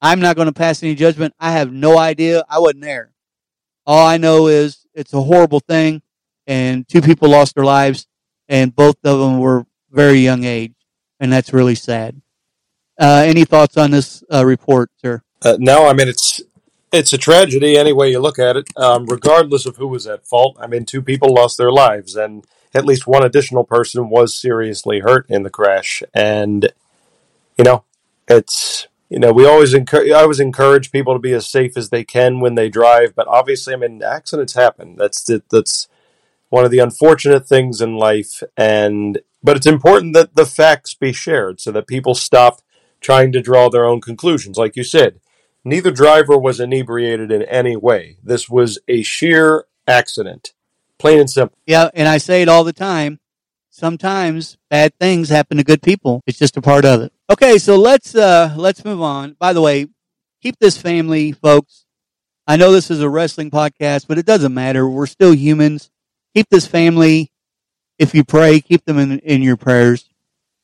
[0.02, 1.36] I'm not going to pass any judgment.
[1.39, 2.44] I have no idea.
[2.50, 3.13] I wasn't there.
[3.86, 6.02] All I know is it's a horrible thing,
[6.48, 8.08] and two people lost their lives,
[8.50, 10.74] and both of them were very young age,
[11.20, 12.22] and that's really sad.
[13.00, 15.22] Uh, any thoughts on this uh, report, sir?
[15.42, 16.42] Uh, no, I mean it's
[16.92, 20.28] it's a tragedy any way you look at it, um, regardless of who was at
[20.28, 20.58] fault.
[20.60, 25.00] I mean, two people lost their lives, and at least one additional person was seriously
[25.00, 26.04] hurt in the crash.
[26.14, 26.72] And
[27.58, 27.86] you know,
[28.28, 31.90] it's you know, we always encourage, I always encourage people to be as safe as
[31.90, 34.96] they can when they drive, but obviously, I mean, accidents happen.
[34.96, 35.90] That's, that's
[36.52, 38.44] one of the unfortunate things in life.
[38.56, 42.62] And, but it's important that the facts be shared so that people stop
[43.00, 44.58] trying to draw their own conclusions.
[44.58, 45.22] Like you said,
[45.64, 48.18] neither driver was inebriated in any way.
[48.22, 50.54] This was a sheer accident.
[51.00, 51.58] Plain and simple.
[51.66, 51.90] Yeah.
[51.94, 53.20] And I say it all the time.
[53.70, 56.22] Sometimes bad things happen to good people.
[56.28, 57.14] It's just a part of it.
[57.30, 59.38] Okay, so let's uh let's move on.
[59.40, 59.88] By the way,
[60.42, 61.86] keep this family, folks.
[62.46, 64.86] I know this is a wrestling podcast, but it doesn't matter.
[64.86, 65.90] We're still humans.
[66.36, 67.32] Keep this family.
[68.00, 70.10] If you pray, keep them in in your prayers.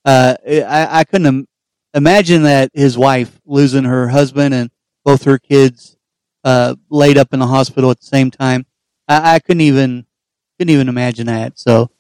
[0.06, 1.47] Uh, I, I couldn't Im-
[1.93, 4.71] imagine that his wife losing her husband and
[5.03, 5.97] both her kids
[6.43, 8.65] uh, laid up in the hospital at the same time.
[9.08, 10.06] I, I couldn't even
[10.58, 11.60] couldn't even imagine that.
[11.60, 11.91] So,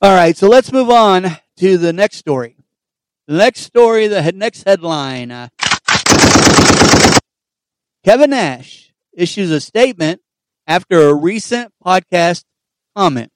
[0.00, 2.56] all right, so let's move on to the next story.
[3.28, 5.30] The next story, the next headline.
[5.30, 5.48] Uh,
[8.04, 10.20] Kevin Nash issues a statement
[10.66, 12.44] after a recent podcast
[12.96, 13.30] comment.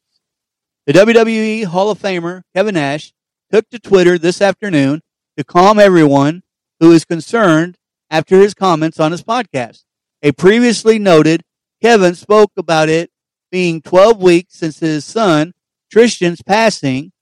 [0.86, 3.12] The WWE Hall of Famer Kevin Nash
[3.50, 5.00] took to Twitter this afternoon
[5.36, 6.42] to calm everyone
[6.80, 7.76] who is concerned
[8.10, 9.84] after his comments on his podcast.
[10.22, 11.42] A previously noted
[11.82, 13.10] Kevin spoke about it
[13.50, 15.52] being 12 weeks since his son
[15.90, 17.12] Tristan's passing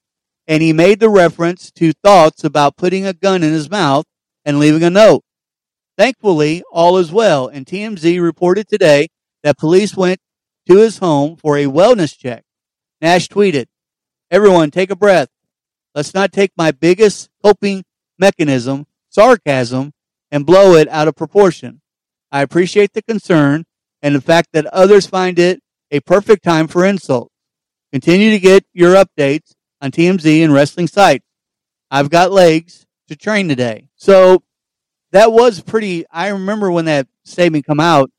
[0.47, 4.05] and he made the reference to thoughts about putting a gun in his mouth
[4.43, 5.23] and leaving a note.
[5.97, 9.07] Thankfully, all is well, and TMZ reported today
[9.43, 10.19] that police went
[10.67, 12.43] to his home for a wellness check.
[13.01, 13.65] Nash tweeted,
[14.31, 15.29] Everyone take a breath.
[15.93, 17.83] Let's not take my biggest coping
[18.17, 19.93] mechanism, sarcasm,
[20.31, 21.81] and blow it out of proportion.
[22.31, 23.65] I appreciate the concern
[24.01, 25.61] and the fact that others find it
[25.91, 27.33] a perfect time for insults.
[27.93, 31.25] Continue to get your updates on TMZ and wrestling sites.
[31.89, 33.87] I've got legs to train today.
[33.95, 34.43] So
[35.11, 38.11] that was pretty, I remember when that statement come out,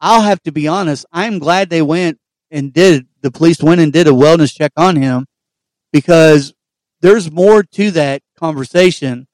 [0.00, 1.06] I'll have to be honest.
[1.12, 2.18] I'm glad they went
[2.50, 5.26] and did the police went and did a wellness check on him
[5.92, 6.54] because
[7.00, 9.26] there's more to that conversation.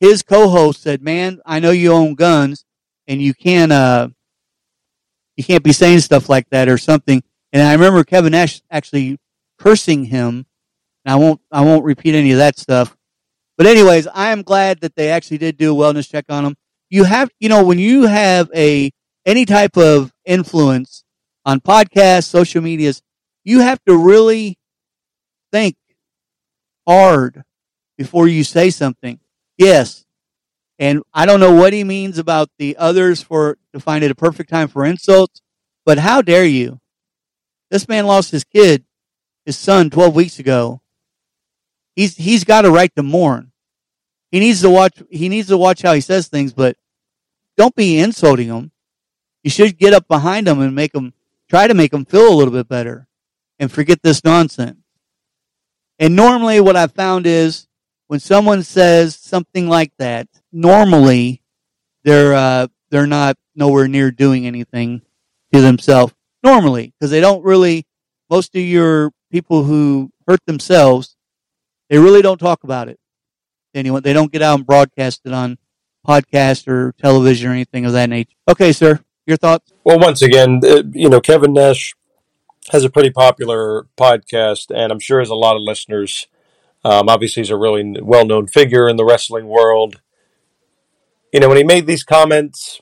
[0.00, 2.64] His co-host said, "Man, I know you own guns
[3.06, 4.08] and you can't uh
[5.36, 7.22] you can't be saying stuff like that or something."
[7.52, 9.18] And I remember Kevin Nash actually
[9.58, 10.46] cursing him.
[11.04, 12.96] And I won't I won't repeat any of that stuff.
[13.56, 16.56] But anyways, I am glad that they actually did do a wellness check on him.
[16.90, 18.90] You have, you know, when you have a
[19.26, 21.04] any type of influence
[21.44, 23.02] on podcasts, social medias,
[23.44, 24.58] you have to really
[25.52, 25.76] think
[26.86, 27.42] hard
[27.98, 29.18] before you say something.
[29.58, 30.04] Yes.
[30.78, 34.14] And I don't know what he means about the others for to find it a
[34.14, 35.42] perfect time for insults,
[35.84, 36.80] but how dare you?
[37.70, 38.84] This man lost his kid,
[39.44, 40.80] his son 12 weeks ago.
[41.96, 43.52] He's he's got a right to mourn.
[44.30, 46.76] He needs to watch he needs to watch how he says things, but
[47.56, 48.70] don't be insulting him.
[49.46, 51.12] You should get up behind them and make him
[51.48, 53.06] try to make them feel a little bit better
[53.60, 54.80] and forget this nonsense.
[56.00, 57.68] And normally what I've found is
[58.08, 61.42] when someone says something like that, normally
[62.02, 65.02] they're uh, they're not nowhere near doing anything
[65.52, 66.12] to themselves.
[66.42, 67.86] Normally, because they don't really.
[68.28, 71.14] Most of your people who hurt themselves,
[71.88, 72.98] they really don't talk about it.
[73.76, 75.56] Anyone, they don't get out and broadcast it on
[76.04, 78.34] podcast or television or anything of that nature.
[78.50, 79.72] Okay, sir, your thoughts?
[79.84, 81.94] Well, once again, uh, you know, Kevin Nash
[82.70, 86.26] has a pretty popular podcast, and I'm sure has a lot of listeners.
[86.84, 90.00] Um, obviously, he's a really well known figure in the wrestling world.
[91.32, 92.80] You know, when he made these comments,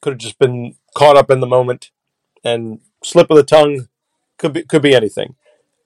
[0.00, 1.90] could have just been caught up in the moment
[2.44, 3.88] and slip of the tongue
[4.38, 5.36] could be could be anything.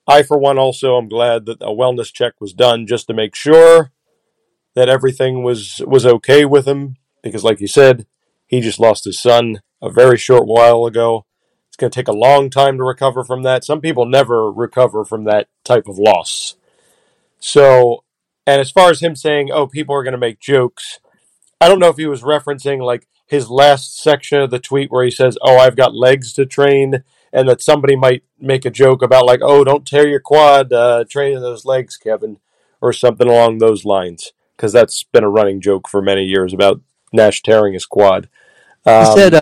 [0.07, 3.35] I, for one, also am glad that a wellness check was done just to make
[3.35, 3.91] sure
[4.73, 6.97] that everything was was okay with him.
[7.21, 8.05] Because, like you said,
[8.45, 11.25] he just lost his son a very short while ago.
[11.67, 13.63] It's going to take a long time to recover from that.
[13.63, 16.55] Some people never recover from that type of loss.
[17.39, 18.03] So,
[18.45, 20.99] and as far as him saying, "Oh, people are going to make jokes,"
[21.61, 25.03] I don't know if he was referencing like his last section of the tweet where
[25.05, 27.03] he says, "Oh, I've got legs to train."
[27.33, 31.03] And that somebody might make a joke about like, "Oh, don't tear your quad uh,
[31.09, 32.39] training those legs, Kevin,"
[32.81, 36.81] or something along those lines, because that's been a running joke for many years about
[37.11, 38.29] Nash tearing his quad.
[38.85, 39.41] Um, he said, uh,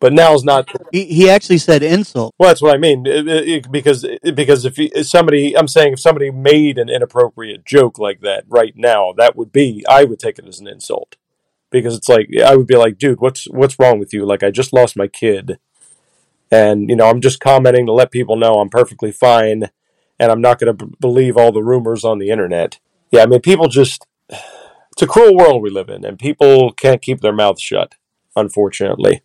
[0.00, 0.68] but now's not.
[0.92, 2.34] he, he actually said insult.
[2.38, 3.06] Well, that's what I mean.
[3.06, 6.88] It- it- it- because because if, you, if somebody, I'm saying if somebody made an
[6.88, 10.68] inappropriate joke like that right now, that would be I would take it as an
[10.68, 11.16] insult
[11.70, 14.24] because it's like I would be like, dude, what's what's wrong with you?
[14.24, 15.58] Like I just lost my kid,
[16.50, 19.70] and you know I'm just commenting to let people know I'm perfectly fine,
[20.18, 22.78] and I'm not going to b- believe all the rumors on the internet.
[23.10, 24.06] Yeah, I mean people just.
[24.92, 27.94] It's a cruel world we live in, and people can't keep their mouths shut.
[28.34, 29.22] Unfortunately.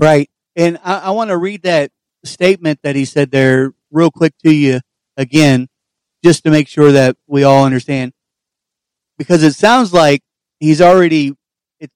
[0.00, 0.30] Right.
[0.56, 1.90] And I, I want to read that
[2.24, 4.80] statement that he said there real quick to you
[5.16, 5.68] again,
[6.24, 8.12] just to make sure that we all understand.
[9.18, 10.22] Because it sounds like
[10.58, 11.34] he's already,
[11.78, 11.90] it,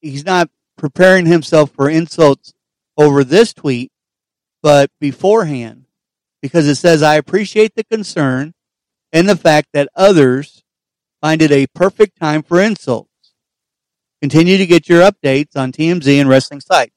[0.00, 2.52] he's not preparing himself for insults
[2.96, 3.90] over this tweet,
[4.62, 5.86] but beforehand.
[6.40, 8.54] Because it says, I appreciate the concern
[9.12, 10.62] and the fact that others
[11.20, 13.10] find it a perfect time for insults.
[14.22, 16.95] Continue to get your updates on TMZ and wrestling sites.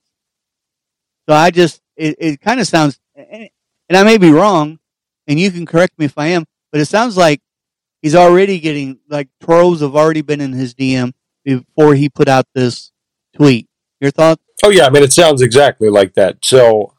[1.30, 3.52] So I just, it, it kind of sounds, and
[3.92, 4.80] I may be wrong,
[5.28, 7.40] and you can correct me if I am, but it sounds like
[8.02, 11.14] he's already getting, like, trolls have already been in his DM
[11.44, 12.92] before he put out this
[13.36, 13.70] tweet.
[14.02, 14.42] Your thoughts?
[14.64, 16.38] Oh yeah, I mean it sounds exactly like that.
[16.44, 16.96] So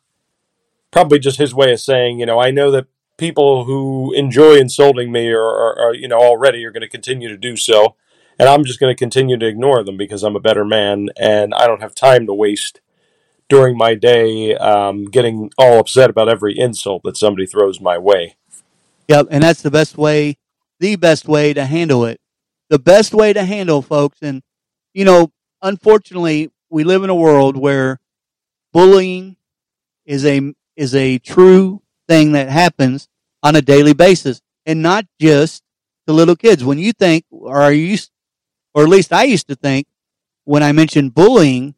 [0.92, 5.10] probably just his way of saying, you know, I know that people who enjoy insulting
[5.10, 7.96] me are, are you know already are going to continue to do so,
[8.38, 11.52] and I'm just going to continue to ignore them because I'm a better man and
[11.52, 12.80] I don't have time to waste
[13.50, 18.36] during my day um, getting all upset about every insult that somebody throws my way.
[19.08, 19.26] Yep.
[19.30, 20.38] And that's the best way,
[20.78, 22.20] the best way to handle it.
[22.70, 24.18] The best way to handle folks.
[24.22, 24.42] And,
[24.94, 27.98] you know, unfortunately, we live in a world where
[28.72, 29.36] bullying
[30.06, 33.08] is a, is a true thing that happens
[33.42, 35.64] on a daily basis and not just
[36.06, 36.64] to little kids.
[36.64, 37.98] When you think, or you,
[38.74, 39.88] or at least I used to think
[40.44, 41.74] when I mentioned bullying,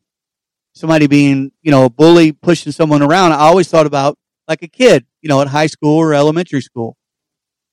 [0.75, 4.19] somebody being, you know, a bully pushing someone around, I always thought about
[4.49, 6.97] like a kid, you know, at high school or elementary school.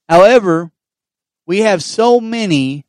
[0.08, 0.70] However,
[1.46, 2.84] we have so many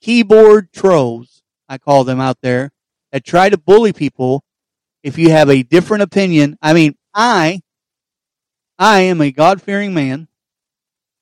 [0.00, 2.72] keyboard trolls, I call them out there,
[3.12, 4.42] that try to bully people
[5.02, 6.58] if you have a different opinion.
[6.62, 7.60] I mean, I,
[8.78, 10.28] I am a God fearing man.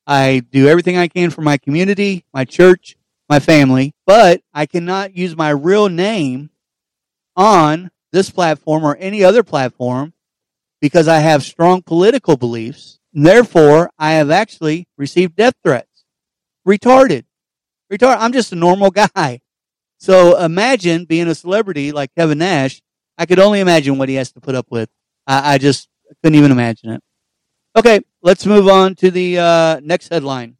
[0.06, 2.96] I do everything I can for my community, my church,
[3.28, 6.50] my family, but I cannot use my real name
[7.40, 10.12] on this platform or any other platform
[10.80, 12.98] because I have strong political beliefs.
[13.14, 16.04] Therefore, I have actually received death threats.
[16.68, 17.24] Retarded.
[17.90, 18.18] Retarded.
[18.20, 19.40] I'm just a normal guy.
[19.96, 22.82] So imagine being a celebrity like Kevin Nash.
[23.16, 24.90] I could only imagine what he has to put up with.
[25.26, 25.88] I, I just
[26.22, 27.02] couldn't even imagine it.
[27.74, 30.56] Okay, let's move on to the uh, next headline.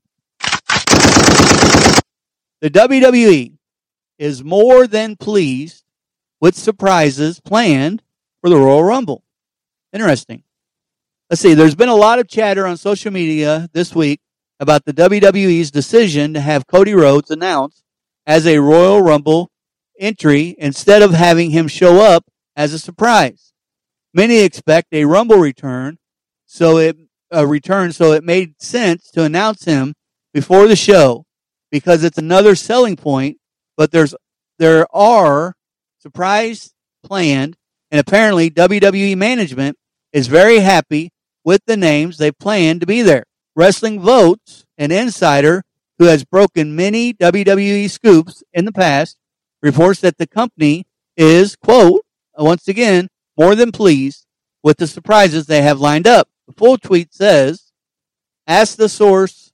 [2.61, 3.53] The WWE
[4.18, 5.85] is more than pleased
[6.41, 8.03] with surprises planned
[8.41, 9.22] for the Royal Rumble.
[9.93, 10.43] Interesting.
[11.28, 14.20] Let's see, there's been a lot of chatter on social media this week
[14.59, 17.84] about the WWE's decision to have Cody Rhodes announced
[18.26, 19.51] as a Royal Rumble
[19.99, 22.24] entry instead of having him show up
[22.57, 23.53] as a surprise.
[24.12, 25.99] Many expect a Rumble return,
[26.47, 26.97] so it
[27.30, 29.95] a return, so it made sense to announce him
[30.34, 31.24] before the show
[31.70, 33.38] because it's another selling point.
[33.76, 34.14] But there's
[34.59, 35.55] there are
[36.01, 36.72] surprise
[37.05, 37.57] planned,
[37.90, 39.76] and apparently WWE management
[40.12, 41.12] is very happy
[41.44, 43.24] with the names they plan to be there.
[43.55, 45.62] Wrestling Votes, an insider
[45.98, 49.18] who has broken many WWE scoops in the past,
[49.62, 50.86] reports that the company
[51.16, 52.03] is, quote,
[52.38, 54.26] once again, more than pleased
[54.62, 56.28] with the surprises they have lined up.
[56.46, 57.72] The full tweet says,
[58.46, 59.53] ask the source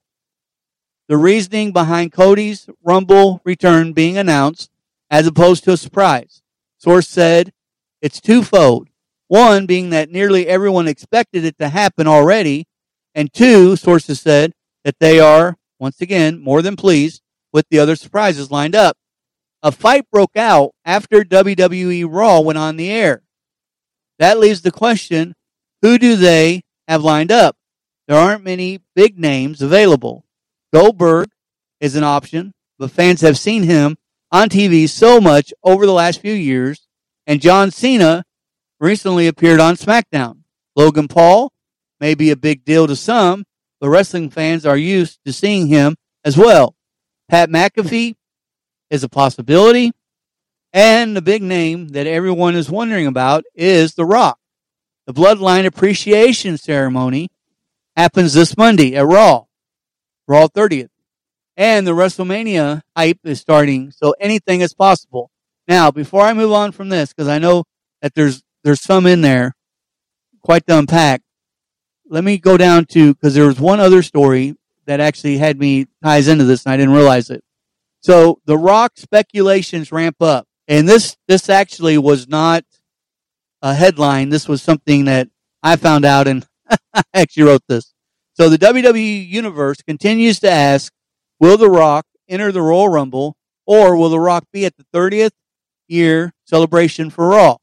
[1.07, 4.69] the reasoning behind Cody's Rumble return being announced
[5.09, 6.41] as opposed to a surprise.
[6.77, 7.53] Source said
[8.01, 8.89] it's twofold.
[9.27, 12.65] One being that nearly everyone expected it to happen already.
[13.15, 14.53] And two, sources said
[14.83, 18.97] that they are, once again, more than pleased with the other surprises lined up.
[19.63, 23.23] A fight broke out after WWE Raw went on the air.
[24.19, 25.33] That leaves the question,
[25.81, 27.57] who do they have lined up?
[28.07, 30.25] There aren't many big names available.
[30.73, 31.29] Goldberg
[31.79, 33.97] is an option, but fans have seen him
[34.31, 36.87] on TV so much over the last few years,
[37.25, 38.23] and John Cena
[38.79, 40.39] recently appeared on SmackDown.
[40.75, 41.51] Logan Paul
[41.99, 43.45] may be a big deal to some,
[43.79, 46.75] but wrestling fans are used to seeing him as well.
[47.29, 48.15] Pat McAfee
[48.89, 49.91] is a possibility.
[50.73, 54.37] And the big name that everyone is wondering about is The Rock.
[55.05, 57.29] The Bloodline Appreciation Ceremony
[57.95, 59.45] happens this Monday at Raw,
[60.27, 60.89] Raw 30th.
[61.57, 65.31] And the WrestleMania hype is starting, so anything is possible.
[65.67, 67.63] Now, before I move on from this, because I know
[68.01, 69.55] that there's there's some in there
[70.41, 71.21] quite to unpack.
[72.07, 74.55] Let me go down to because there was one other story
[74.85, 77.43] that actually had me ties into this, and I didn't realize it.
[78.01, 82.65] So the Rock speculations ramp up, and this this actually was not
[83.63, 84.29] a headline.
[84.29, 85.27] This was something that
[85.63, 86.45] I found out, and
[86.93, 87.93] I actually wrote this.
[88.33, 90.93] So the WWE universe continues to ask,
[91.39, 93.35] will The Rock enter the Royal Rumble,
[93.65, 95.31] or will The Rock be at the 30th
[95.87, 97.57] year celebration for Raw?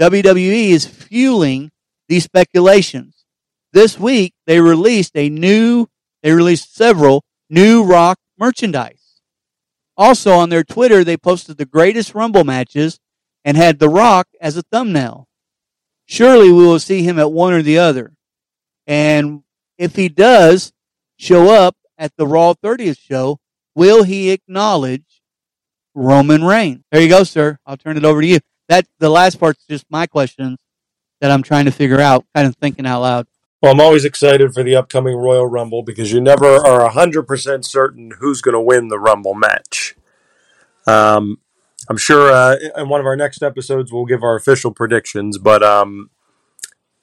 [0.00, 1.70] WWE is fueling
[2.08, 3.24] these speculations.
[3.72, 5.86] This week, they released a new,
[6.22, 9.20] they released several new Rock merchandise.
[9.96, 12.98] Also on their Twitter, they posted the greatest Rumble matches
[13.44, 15.28] and had The Rock as a thumbnail.
[16.06, 18.14] Surely we will see him at one or the other.
[18.86, 19.42] And
[19.78, 20.72] if he does
[21.16, 23.38] show up at the Raw 30th show,
[23.76, 25.22] will he acknowledge
[25.94, 26.82] Roman Reigns?
[26.90, 27.58] There you go, sir.
[27.64, 28.40] I'll turn it over to you.
[28.68, 30.58] That the last part's just my questions
[31.20, 33.26] that I'm trying to figure out, kind of thinking out loud.
[33.62, 38.12] Well, I'm always excited for the upcoming Royal Rumble because you never are 100% certain
[38.18, 39.94] who's going to win the Rumble match.
[40.86, 41.38] Um,
[41.90, 45.62] I'm sure uh, in one of our next episodes we'll give our official predictions, but
[45.62, 46.10] um,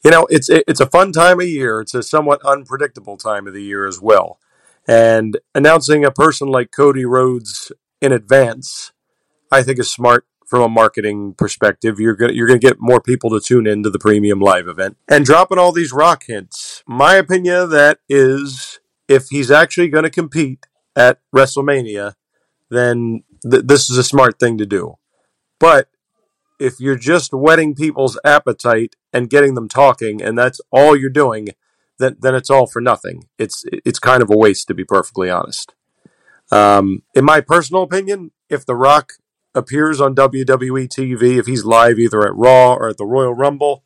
[0.03, 1.81] you know it's it's a fun time of year.
[1.81, 4.39] It's a somewhat unpredictable time of the year as well,
[4.87, 7.71] and announcing a person like Cody Rhodes
[8.01, 8.91] in advance,
[9.51, 11.99] I think is smart from a marketing perspective.
[11.99, 15.25] You're gonna you're gonna get more people to tune into the premium live event and
[15.25, 16.83] dropping all these rock hints.
[16.87, 20.65] My opinion of that is if he's actually going to compete
[20.95, 22.13] at WrestleMania,
[22.69, 24.95] then th- this is a smart thing to do.
[25.59, 25.89] But
[26.59, 31.49] if you're just whetting people's appetite and getting them talking, and that's all you're doing,
[31.99, 33.27] then then it's all for nothing.
[33.37, 35.73] It's it's kind of a waste, to be perfectly honest.
[36.51, 39.13] Um, in my personal opinion, if The Rock
[39.53, 43.83] appears on WWE TV, if he's live either at Raw or at the Royal Rumble,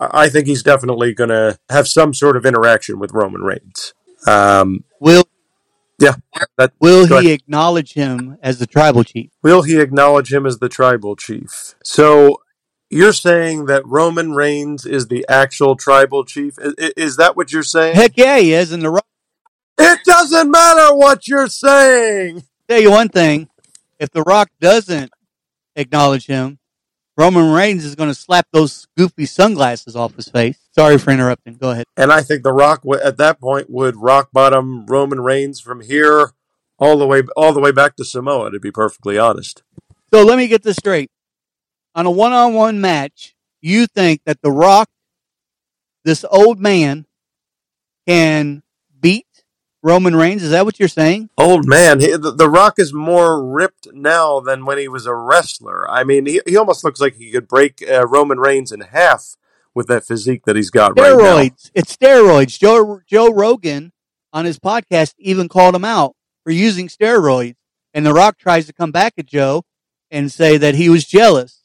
[0.00, 3.92] I think he's definitely going to have some sort of interaction with Roman Reigns.
[4.26, 5.24] Um, Will
[5.98, 6.16] yeah,
[6.58, 9.30] that, will he acknowledge him as the tribal chief?
[9.42, 11.74] Will he acknowledge him as the tribal chief?
[11.82, 12.42] So
[12.90, 16.54] you're saying that Roman Reigns is the actual tribal chief?
[16.62, 17.96] I- i- Is, that what you're saying?
[17.96, 18.72] Heck yeah, he is.
[18.72, 19.06] And the Rock.
[19.78, 22.44] It doesn't matter what you're saying.
[22.68, 23.48] Tell you one thing:
[23.98, 25.10] if the Rock doesn't
[25.74, 26.58] acknowledge him,
[27.18, 30.58] Roman Reigns is going to slap those goofy sunglasses off his face.
[30.74, 31.54] Sorry for interrupting.
[31.54, 31.86] Go ahead.
[31.96, 35.80] And I think The Rock w- at that point would rock bottom Roman Reigns from
[35.80, 36.32] here
[36.78, 38.50] all the way all the way back to Samoa.
[38.50, 39.62] To be perfectly honest,
[40.12, 41.10] So let me get this straight.
[41.96, 44.88] On a one-on-one match, you think that The Rock,
[46.04, 47.06] this old man,
[48.06, 48.62] can
[49.00, 49.26] beat
[49.82, 50.42] Roman Reigns?
[50.42, 51.30] Is that what you're saying?
[51.38, 55.14] old man, he, the, the Rock is more ripped now than when he was a
[55.14, 55.90] wrestler.
[55.90, 59.36] I mean, he, he almost looks like he could break uh, Roman Reigns in half
[59.74, 61.38] with that physique that he's got right now.
[61.38, 61.70] Steroids.
[61.74, 62.58] It's steroids.
[62.58, 63.92] Joe Joe Rogan
[64.32, 67.56] on his podcast even called him out for using steroids.
[67.94, 69.64] And The Rock tries to come back at Joe
[70.10, 71.55] and say that he was jealous.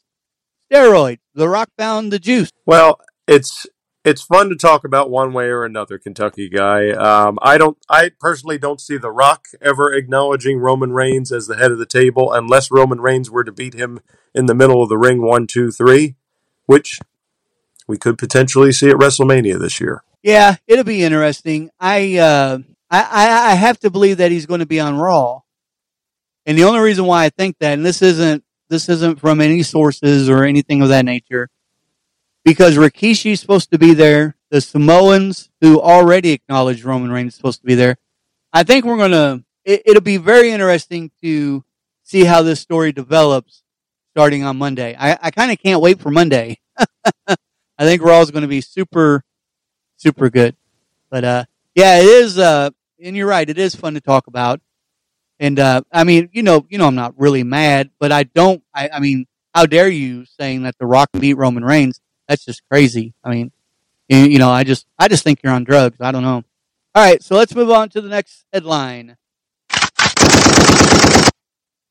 [0.72, 1.18] Steroids.
[1.34, 2.50] The Rock found the juice.
[2.66, 3.66] Well, it's
[4.04, 6.90] it's fun to talk about one way or another, Kentucky guy.
[6.90, 7.78] Um, I don't.
[7.88, 11.86] I personally don't see The Rock ever acknowledging Roman Reigns as the head of the
[11.86, 14.00] table unless Roman Reigns were to beat him
[14.34, 16.16] in the middle of the ring, one, two, three,
[16.66, 16.98] which
[17.86, 20.02] we could potentially see at WrestleMania this year.
[20.22, 21.70] Yeah, it'll be interesting.
[21.78, 22.58] I uh,
[22.90, 25.40] I, I I have to believe that he's going to be on Raw,
[26.46, 29.62] and the only reason why I think that, and this isn't this isn't from any
[29.62, 31.50] sources or anything of that nature,
[32.44, 34.36] because Rikishi's supposed to be there.
[34.50, 37.98] The Samoans, who already acknowledged Roman Reigns, is supposed to be there.
[38.52, 39.44] I think we're gonna.
[39.64, 41.64] It, it'll be very interesting to
[42.02, 43.62] see how this story develops
[44.10, 44.96] starting on Monday.
[44.98, 46.58] I, I kind of can't wait for Monday.
[47.28, 47.36] I
[47.84, 49.24] think Raw is going to be super
[49.96, 50.56] super good.
[51.10, 51.44] But uh,
[51.74, 52.38] yeah, it is.
[52.38, 52.70] Uh,
[53.02, 54.60] and you're right, it is fun to talk about.
[55.42, 58.62] And uh, I mean, you know, you know, I'm not really mad, but I don't.
[58.72, 62.00] I, I mean, how dare you saying that The Rock beat Roman Reigns?
[62.28, 63.12] That's just crazy.
[63.24, 63.50] I mean,
[64.08, 65.96] you, you know, I just, I just think you're on drugs.
[66.00, 66.44] I don't know.
[66.94, 69.16] All right, so let's move on to the next headline.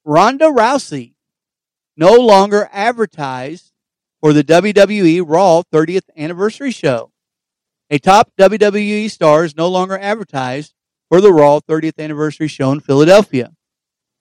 [0.05, 1.15] Ronda Rousey
[1.97, 3.73] no longer advertised
[4.21, 7.11] for the WWE Raw 30th anniversary show.
[7.89, 10.73] A top WWE star is no longer advertised
[11.11, 13.51] for the Raw 30th anniversary show in Philadelphia.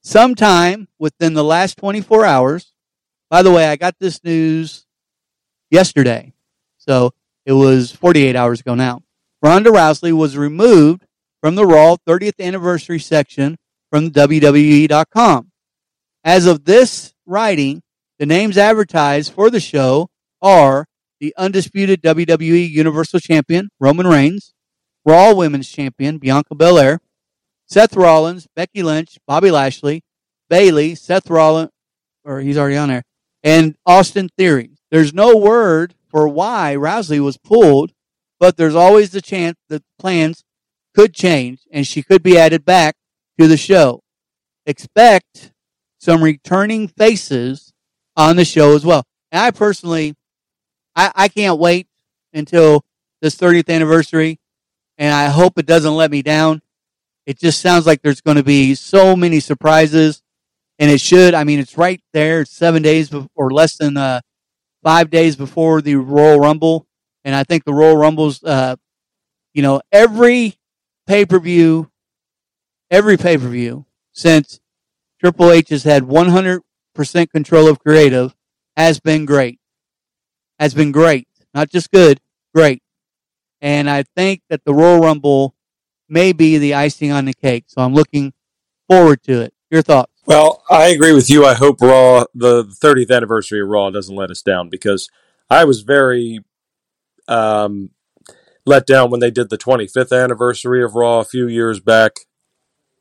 [0.02, 2.72] Sometime within the last 24 hours,
[3.30, 4.86] by the way, I got this news
[5.70, 6.32] yesterday,
[6.78, 7.12] so
[7.46, 9.02] it was 48 hours ago now.
[9.40, 11.06] Ronda Rousey was removed
[11.40, 13.56] from the Raw 30th anniversary section
[13.88, 15.52] from WWE.com.
[16.24, 17.82] As of this writing,
[18.18, 20.08] the names advertised for the show
[20.42, 20.86] are
[21.20, 24.54] the undisputed WWE Universal Champion, Roman Reigns,
[25.10, 27.00] Raw Women's Champion, Bianca Belair,
[27.66, 30.04] Seth Rollins, Becky Lynch, Bobby Lashley,
[30.48, 31.72] Bayley, Seth Rollins,
[32.24, 33.02] or he's already on there,
[33.42, 34.70] and Austin Theory.
[34.92, 37.92] There's no word for why Rousey was pulled,
[38.38, 40.44] but there's always the chance that plans
[40.94, 42.94] could change and she could be added back
[43.40, 44.04] to the show.
[44.64, 45.52] Expect
[45.98, 47.72] some returning faces
[48.16, 49.02] on the show as well.
[49.32, 50.14] And I personally,
[50.94, 51.88] I, I can't wait
[52.32, 52.84] until
[53.20, 54.38] this 30th anniversary,
[55.00, 56.60] and I hope it doesn't let me down.
[57.26, 60.22] It just sounds like there's going to be so many surprises,
[60.78, 61.32] and it should.
[61.32, 62.42] I mean, it's right there.
[62.42, 64.20] It's seven days or less than uh,
[64.82, 66.86] five days before the Royal Rumble,
[67.24, 68.76] and I think the Royal Rumble's, uh,
[69.54, 70.58] you know, every
[71.06, 71.90] pay per view,
[72.90, 74.60] every pay per view since
[75.18, 76.60] Triple H has had 100%
[77.30, 78.34] control of creative
[78.76, 79.58] has been great.
[80.58, 81.26] Has been great.
[81.54, 82.20] Not just good,
[82.54, 82.82] great.
[83.62, 85.54] And I think that the Royal Rumble
[86.08, 87.64] may be the icing on the cake.
[87.68, 88.32] So I'm looking
[88.88, 89.54] forward to it.
[89.70, 90.12] Your thoughts?
[90.26, 91.46] Well, I agree with you.
[91.46, 95.08] I hope Raw, the 30th anniversary of Raw, doesn't let us down because
[95.48, 96.40] I was very
[97.28, 97.90] um,
[98.66, 102.12] let down when they did the 25th anniversary of Raw a few years back.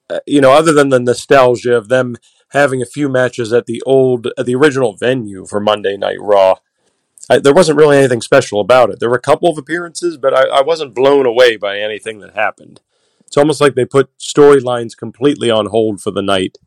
[0.09, 2.15] Uh, you know, other than the nostalgia of them
[2.51, 6.55] having a few matches at the old, at the original venue for Monday Night Raw,
[7.29, 8.99] I, there wasn't really anything special about it.
[8.99, 12.35] There were a couple of appearances, but I, I wasn't blown away by anything that
[12.35, 12.81] happened.
[13.25, 16.57] It's almost like they put storylines completely on hold for the night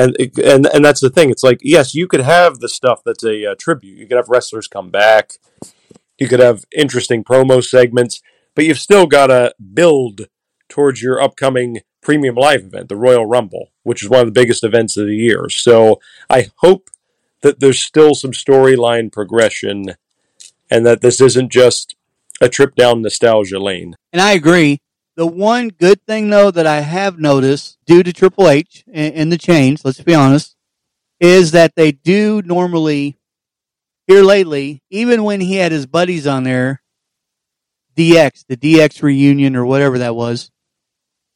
[0.00, 1.30] and and and that's the thing.
[1.30, 3.98] It's like yes, you could have the stuff that's a uh, tribute.
[3.98, 5.32] You could have wrestlers come back.
[6.18, 8.20] You could have interesting promo segments,
[8.54, 10.28] but you've still got to build
[10.68, 14.64] towards your upcoming premium live event, the Royal Rumble, which is one of the biggest
[14.64, 15.48] events of the year.
[15.48, 16.90] So I hope
[17.42, 19.94] that there's still some storyline progression,
[20.70, 21.96] and that this isn't just
[22.40, 23.94] a trip down nostalgia lane.
[24.12, 24.80] And I agree.
[25.16, 29.36] The one good thing, though, that I have noticed due to Triple H and, the
[29.36, 30.56] change, let's be honest,
[31.18, 33.18] is that they do normally,
[34.06, 36.82] here lately, even when he had his buddies on there,
[37.96, 40.50] DX, the DX reunion or whatever that was,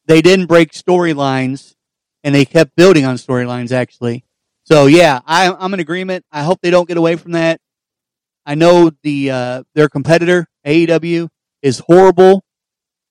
[0.07, 1.75] they didn't break storylines
[2.23, 4.24] and they kept building on storylines actually.
[4.65, 6.25] So yeah, I, I'm in agreement.
[6.31, 7.61] I hope they don't get away from that.
[8.45, 11.29] I know the uh, their competitor AEW
[11.61, 12.43] is horrible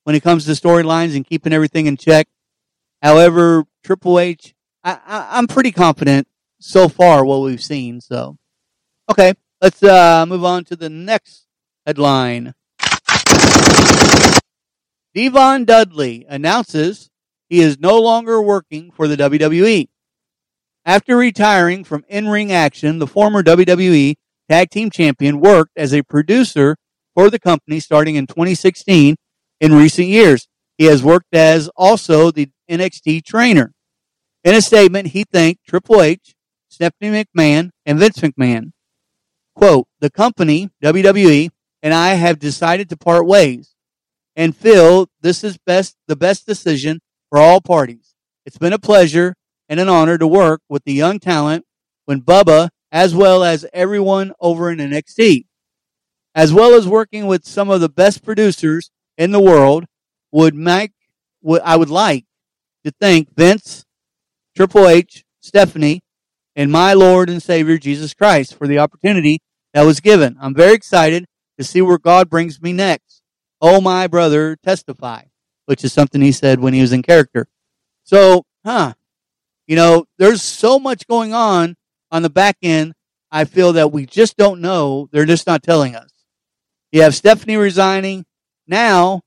[0.02, 2.26] when it comes to storylines and keeping everything in check.
[3.02, 6.26] However, Triple H, I, I, I'm pretty confident
[6.60, 8.00] so far what we've seen.
[8.00, 8.36] So,
[9.10, 11.46] okay, let's uh, move on to the next
[11.86, 12.54] headline.
[15.14, 17.10] Devon Dudley announces
[17.48, 19.88] he is no longer working for the WWE.
[20.86, 24.16] After retiring from in-ring action, the former WWE
[24.50, 26.76] Tag Team Champion worked as a producer
[27.14, 29.16] for the company starting in 2016.
[29.60, 33.72] In recent years, he has worked as also the NXT trainer.
[34.42, 36.34] In a statement, he thanked Triple H,
[36.68, 38.72] Stephanie McMahon, and Vince McMahon.
[39.54, 41.48] Quote, the company, WWE,
[41.82, 43.74] and I have decided to part ways
[44.36, 48.14] and feel this is best, the best decision for all parties.
[48.44, 49.34] It's been a pleasure
[49.68, 51.64] and an honor to work with the young talent
[52.04, 55.46] when Bubba, as well as everyone over in NXT,
[56.34, 59.86] as well as working with some of the best producers in the world,
[60.32, 60.92] would make,
[61.40, 62.24] what I would like
[62.84, 63.84] to thank Vince,
[64.56, 66.02] Triple H, Stephanie,
[66.56, 69.40] and my Lord and Savior Jesus Christ for the opportunity
[69.72, 70.36] that was given.
[70.40, 71.26] I'm very excited
[71.58, 73.22] to see where God brings me next.
[73.60, 75.24] Oh, my brother, testify,
[75.66, 77.46] which is something he said when he was in character.
[78.04, 78.94] So, huh,
[79.66, 81.76] you know, there's so much going on
[82.10, 82.94] on the back end.
[83.30, 85.08] I feel that we just don't know.
[85.10, 86.10] They're just not telling us.
[86.92, 88.24] You have Stephanie resigning.
[88.66, 89.22] Now,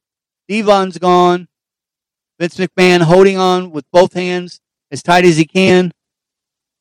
[0.47, 1.47] Devon's gone.
[2.39, 4.61] Vince McMahon holding on with both hands
[4.91, 5.91] as tight as he can.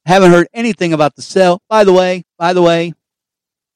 [0.05, 1.61] Haven't heard anything about the sale.
[1.69, 2.93] By the way, by the way,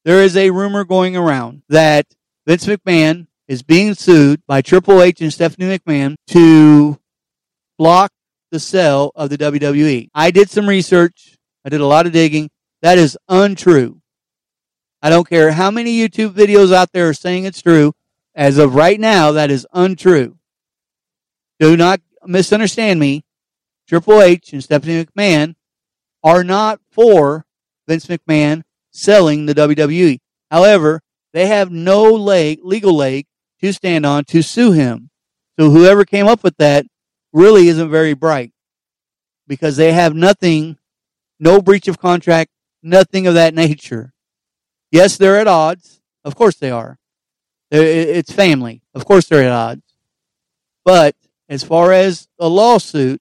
[0.04, 2.06] there is a rumor going around that
[2.46, 7.00] Vince McMahon is being sued by Triple H and Stephanie McMahon to
[7.78, 8.12] block
[8.50, 10.10] the sale of the WWE.
[10.14, 11.36] I did some research.
[11.64, 12.50] I did a lot of digging.
[12.82, 14.00] That is untrue.
[15.02, 17.94] I don't care how many YouTube videos out there are saying it's true.
[18.34, 20.36] As of right now, that is untrue.
[21.58, 23.24] Do not misunderstand me.
[23.88, 25.56] Triple H and Stephanie McMahon
[26.22, 27.44] are not for
[27.88, 30.20] Vince McMahon selling the WWE.
[30.50, 33.26] However, they have no leg, legal leg
[33.60, 35.10] to stand on to sue him.
[35.58, 36.86] So whoever came up with that
[37.32, 38.52] really isn't very bright
[39.46, 40.78] because they have nothing,
[41.38, 42.50] no breach of contract,
[42.82, 44.12] nothing of that nature.
[44.90, 46.00] Yes, they're at odds.
[46.24, 46.98] Of course they are.
[47.70, 48.82] It's family.
[48.94, 49.82] Of course they're at odds.
[50.84, 51.14] But
[51.48, 53.20] as far as a lawsuit,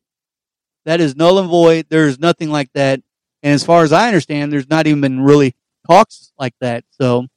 [0.86, 1.86] that is null and void.
[1.90, 3.02] There's nothing like that.
[3.44, 5.56] And as far as I understand, there's not even been really
[5.88, 6.84] talks like that.
[6.90, 7.28] So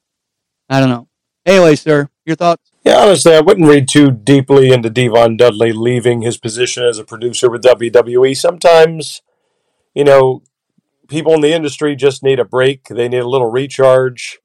[0.69, 1.07] I don't know.
[1.45, 2.72] Anyway, sir, your thoughts?
[2.83, 7.05] Yeah, honestly, I wouldn't read too deeply into Devon Dudley leaving his position as a
[7.05, 8.35] producer with WWE.
[8.35, 9.21] Sometimes,
[9.93, 10.43] you know,
[11.07, 12.85] people in the industry just need a break.
[12.85, 14.39] They need a little recharge.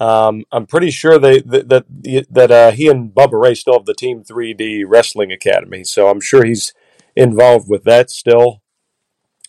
[0.00, 3.86] Um, I'm pretty sure they that that, that uh, he and Bubba Ray still have
[3.86, 6.72] the Team 3D Wrestling Academy, so I'm sure he's
[7.16, 8.62] involved with that still.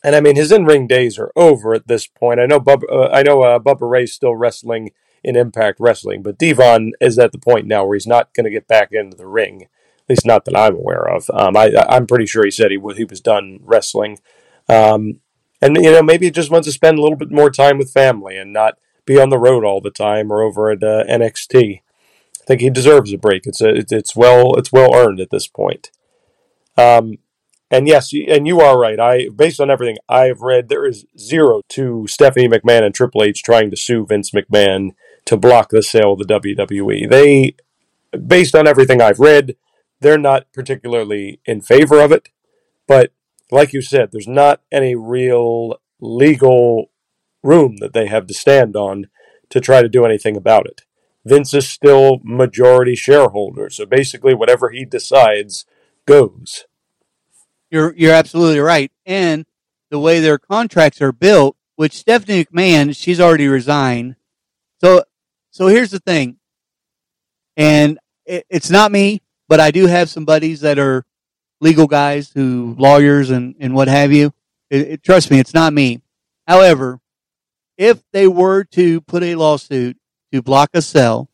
[0.04, 2.40] And I mean, his in-ring days are over at this point.
[2.40, 4.92] I know Bubba, uh, I know uh, Bubba Ray's still wrestling
[5.24, 8.50] in Impact Wrestling, but Devon is at the point now where he's not going to
[8.50, 9.64] get back into the ring.
[9.64, 11.30] At least not that I'm aware of.
[11.32, 14.20] Um, I, I'm pretty sure he said he he was done wrestling,
[14.68, 15.20] um,
[15.62, 17.92] and you know maybe he just wants to spend a little bit more time with
[17.92, 21.82] family and not be on the road all the time or over at uh, NXT.
[21.82, 23.46] I think he deserves a break.
[23.46, 25.92] It's a, it's well it's well earned at this point.
[26.76, 27.18] Um,
[27.72, 29.00] and yes, and you are right.
[29.00, 33.44] I based on everything I've read, there is zero to Stephanie McMahon and Triple H
[33.44, 34.92] trying to sue Vince McMahon
[35.30, 37.08] to block the sale of the WWE.
[37.08, 37.56] They,
[38.18, 39.56] based on everything I've read,
[40.00, 42.30] they're not particularly in favor of it.
[42.88, 43.14] But
[43.52, 46.90] like you said, there's not any real legal
[47.44, 49.06] room that they have to stand on
[49.52, 50.82] to try to do anything about it.
[51.24, 55.64] Vince is still majority shareholder, so basically whatever he decides
[56.08, 56.66] goes.
[57.70, 58.92] You're you're absolutely right.
[59.06, 59.46] And
[59.92, 64.16] the way their contracts are built, which Stephanie McMahon, she's already resigned.
[64.82, 65.04] So
[65.52, 66.38] so here's the thing.
[67.58, 71.06] And it, it's not me, but I do have some buddies that are
[71.62, 74.34] legal guys who lawyers and, and what have you.
[74.70, 76.02] It, it, trust me, it's not me.
[76.48, 77.00] However,
[77.78, 79.98] if they were to put a lawsuit
[80.32, 81.30] to block a sale,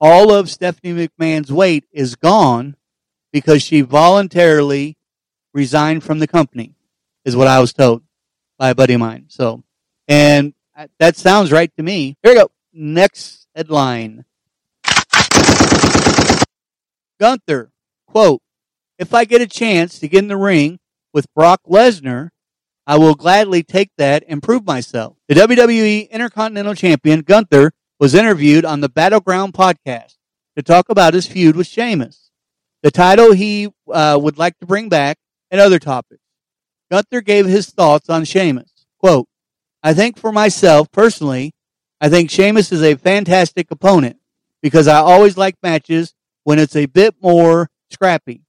[0.00, 2.76] all of Stephanie McMahon's weight is gone
[3.32, 4.96] because she voluntarily
[5.54, 6.74] resigned from the company,
[7.24, 8.02] is what I was told
[8.58, 9.26] by a buddy of mine.
[9.28, 9.62] So,
[10.08, 10.54] and
[10.98, 12.16] that sounds right to me.
[12.22, 12.50] Here we go.
[12.72, 14.24] Next headline.
[17.20, 17.70] Gunther,
[18.06, 18.40] quote,
[18.98, 20.78] if I get a chance to get in the ring
[21.12, 22.30] with Brock Lesnar,
[22.86, 25.16] I will gladly take that and prove myself.
[25.28, 30.16] The WWE Intercontinental Champion Gunther was interviewed on the Battleground podcast
[30.56, 32.30] to talk about his feud with Sheamus,
[32.82, 35.18] the title he uh, would like to bring back,
[35.50, 36.22] and other topics.
[36.90, 38.70] Gunther gave his thoughts on Sheamus.
[38.98, 39.26] Quote,
[39.82, 41.52] I think for myself personally,
[42.02, 44.16] I think Sheamus is a fantastic opponent
[44.60, 48.42] because I always like matches when it's a bit more scrappy.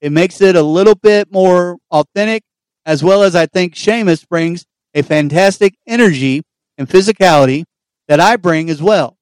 [0.00, 2.44] It makes it a little bit more authentic,
[2.86, 6.42] as well as I think Sheamus brings a fantastic energy
[6.78, 7.64] and physicality
[8.06, 9.16] that I bring as well.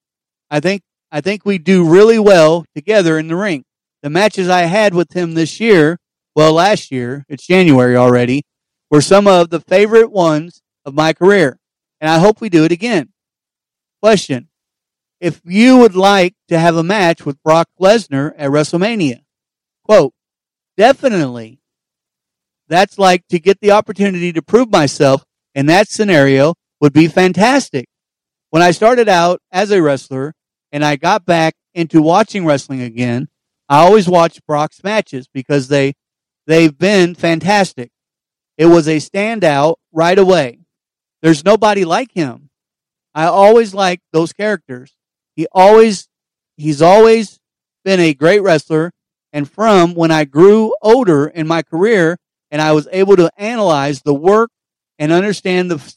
[0.51, 3.65] I think I think we do really well together in the ring.
[4.03, 5.97] The matches I had with him this year,
[6.35, 8.43] well last year, it's January already,
[8.91, 11.57] were some of the favorite ones of my career.
[11.99, 13.09] And I hope we do it again.
[14.01, 14.49] Question.
[15.19, 19.23] If you would like to have a match with Brock Lesnar at WrestleMania,
[19.83, 20.13] quote,
[20.77, 21.59] definitely.
[22.69, 27.87] That's like to get the opportunity to prove myself in that scenario would be fantastic.
[28.51, 30.33] When I started out as a wrestler
[30.71, 33.27] and I got back into watching wrestling again,
[33.67, 35.93] I always watched Brock's matches because they,
[36.47, 37.91] they've been fantastic.
[38.57, 40.59] It was a standout right away.
[41.21, 42.48] There's nobody like him.
[43.13, 44.95] I always liked those characters.
[45.35, 46.07] He always,
[46.57, 47.39] he's always
[47.83, 48.91] been a great wrestler.
[49.31, 52.17] And from when I grew older in my career
[52.51, 54.49] and I was able to analyze the work
[54.97, 55.95] and understand the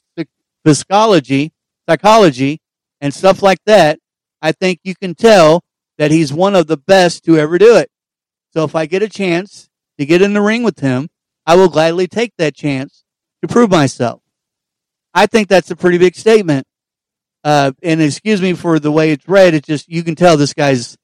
[0.67, 1.53] psychology,
[1.89, 2.61] psychology
[3.01, 3.99] and stuff like that,
[4.41, 5.63] I think you can tell
[5.99, 7.91] that he's one of the best to ever do it.
[8.53, 11.09] So if I get a chance to get in the ring with him,
[11.47, 13.05] I will gladly take that chance
[13.41, 14.21] to prove myself.
[15.15, 16.67] I think that's a pretty big statement.
[17.45, 19.55] Uh, and excuse me for the way it's read.
[19.55, 20.97] It's just, you can tell this guy's,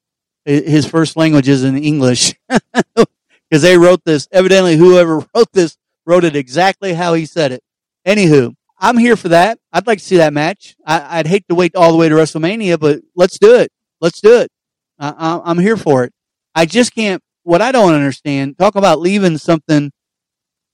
[0.45, 4.29] his first language is in English because they wrote this.
[4.31, 5.77] Evidently, whoever wrote this
[6.07, 7.63] wrote it exactly how he said it.
[8.07, 9.59] Anywho, I'm here for that.
[9.73, 10.77] I'd like to see that match.
[10.87, 13.71] I, would hate to wait all the way to WrestleMania, but let's do it.
[14.01, 14.51] Let's do it.
[14.99, 16.13] I, I'm here for it.
[16.55, 19.93] I just can't, what I don't understand, talk about leaving something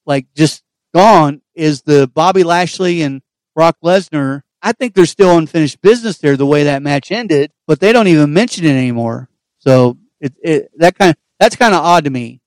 [0.06, 0.62] like just
[0.94, 3.22] gone is the Bobby Lashley and
[3.54, 4.42] Brock Lesnar.
[4.64, 8.08] I think there's still unfinished business there the way that match ended, but they don't
[8.08, 9.28] even mention it anymore.
[9.58, 12.40] So it, it that kind of, that's kind of odd to me.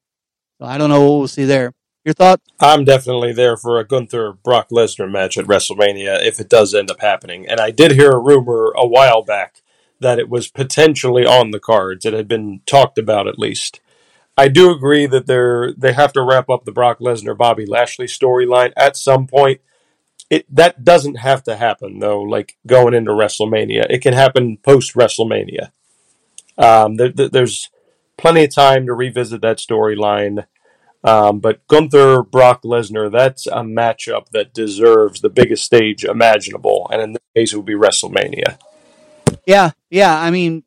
[0.60, 1.74] So I don't know what we'll see there.
[2.04, 2.42] Your thought?
[2.60, 6.90] I'm definitely there for a Gunther Brock Lesnar match at WrestleMania if it does end
[6.90, 7.48] up happening.
[7.48, 9.62] And I did hear a rumor a while back
[10.00, 12.04] that it was potentially on the cards.
[12.06, 13.80] It had been talked about at least.
[14.36, 18.08] I do agree that they're they have to wrap up the Brock Lesnar Bobby Lashley
[18.08, 19.62] storyline at some point.
[20.30, 22.22] It that doesn't have to happen though.
[22.22, 25.72] Like going into WrestleMania, it can happen post WrestleMania.
[26.58, 27.70] Um, there, there's
[28.18, 30.46] plenty of time to revisit that storyline.
[31.04, 37.02] Um, but Gunther Brock Lesnar, that's a matchup that deserves the biggest stage imaginable, and
[37.02, 38.58] in this case, it would be WrestleMania.
[39.46, 40.20] Yeah, yeah.
[40.20, 40.64] I mean,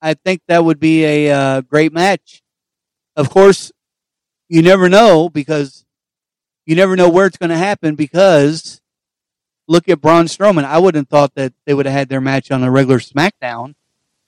[0.00, 2.42] I think that would be a uh, great match.
[3.16, 3.72] Of course,
[4.48, 5.84] you never know because
[6.66, 8.80] you never know where it's going to happen because
[9.66, 10.64] look at Braun Strowman.
[10.64, 13.74] I wouldn't have thought that they would have had their match on a regular SmackDown,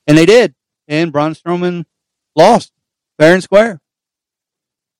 [0.07, 0.55] and they did.
[0.87, 1.85] And Braun Strowman
[2.35, 2.71] lost
[3.17, 3.81] fair and square.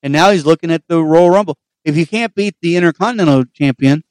[0.01, 1.57] And now he's looking at the Royal Rumble.
[1.85, 4.03] If you can't beat the Intercontinental Champion,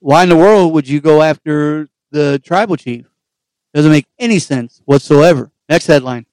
[0.00, 3.06] why in the world would you go after the Tribal Chief?
[3.74, 5.52] Doesn't make any sense whatsoever.
[5.68, 6.26] Next headline.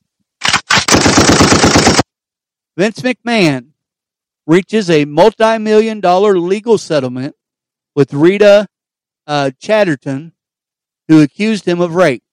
[2.76, 3.70] Vince McMahon
[4.48, 7.36] reaches a multi-million dollar legal settlement
[7.96, 8.68] with Rita
[9.28, 10.32] uh, Chatterton,
[11.08, 12.24] who accused him of rape.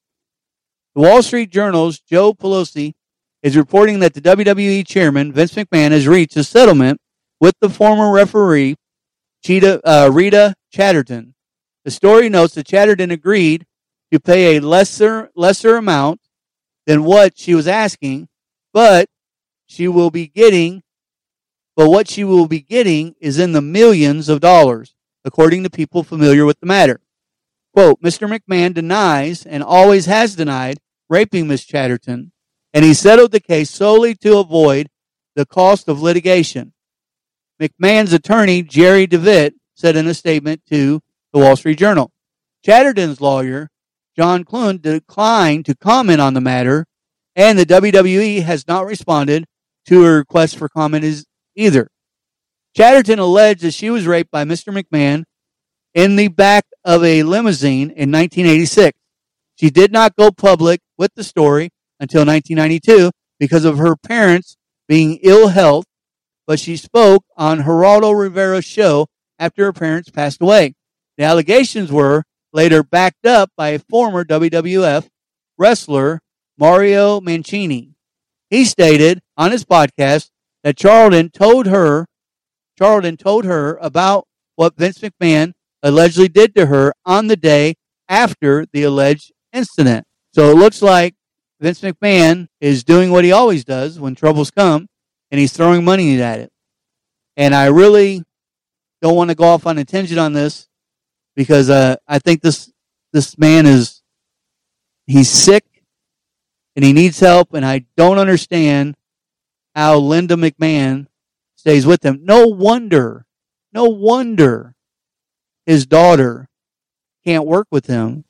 [0.94, 2.94] The Wall Street Journal's Joe Palazzolo
[3.42, 7.00] is reporting that the WWE chairman, Vince McMahon, has reached a settlement
[7.40, 8.76] with the former referee,
[9.42, 11.34] Cheetah, uh, Rita Chatterton.
[11.84, 13.66] The story notes that Chatterton agreed
[14.12, 16.20] to pay a lesser, lesser amount
[16.86, 18.28] than what she was asking,
[18.72, 19.08] but
[19.66, 20.83] she will be getting,
[21.76, 24.94] but what she will be getting is in the millions of dollars,
[25.24, 27.00] according to people familiar with the matter.
[27.72, 28.28] Quote, Mr.
[28.28, 32.32] McMahon denies and always has denied raping Miss Chatterton,
[32.72, 34.88] and he settled the case solely to avoid
[35.34, 36.72] the cost of litigation.
[37.60, 41.00] McMahon's attorney, Jerry DeVitt, said in a statement to
[41.32, 42.12] the Wall Street Journal.
[42.64, 43.70] Chatterton's lawyer,
[44.16, 46.86] John Clune, declined to comment on the matter,
[47.34, 49.44] and the WWE has not responded
[49.86, 51.04] to a request for comment
[51.56, 51.88] either.
[52.76, 54.72] Chatterton alleged that she was raped by Mr.
[54.74, 55.24] McMahon
[55.94, 58.98] in the back of a limousine in 1986.
[59.56, 64.56] She did not go public with the story until 1992 because of her parents
[64.88, 65.84] being ill health,
[66.46, 69.06] but she spoke on Geraldo Rivera's show
[69.38, 70.74] after her parents passed away.
[71.16, 75.08] The allegations were later backed up by a former WWF
[75.56, 76.20] wrestler,
[76.58, 77.94] Mario Mancini.
[78.50, 80.30] He stated on his podcast
[80.64, 82.06] that Charlton told her,
[82.76, 85.52] Charlton told her about what Vince McMahon
[85.82, 87.74] allegedly did to her on the day
[88.08, 90.06] after the alleged incident.
[90.32, 91.14] So it looks like
[91.60, 94.88] Vince McMahon is doing what he always does when troubles come
[95.30, 96.50] and he's throwing money at it.
[97.36, 98.22] And I really
[99.02, 100.66] don't want to go off on a tangent on this
[101.36, 102.72] because uh, I think this
[103.12, 104.02] this man is
[105.06, 105.64] he's sick
[106.74, 108.96] and he needs help, and I don't understand
[109.74, 111.06] how Linda McMahon
[111.56, 112.20] stays with him.
[112.22, 113.26] No wonder,
[113.72, 114.74] no wonder
[115.66, 116.48] his daughter
[117.24, 118.24] can't work with him.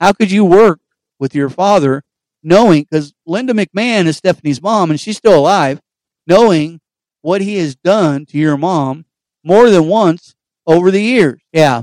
[0.00, 0.80] How could you work
[1.18, 2.02] with your father
[2.42, 5.80] knowing, because Linda McMahon is Stephanie's mom and she's still alive,
[6.26, 6.80] knowing
[7.20, 9.04] what he has done to your mom
[9.44, 10.34] more than once
[10.66, 11.40] over the years?
[11.52, 11.82] Yeah.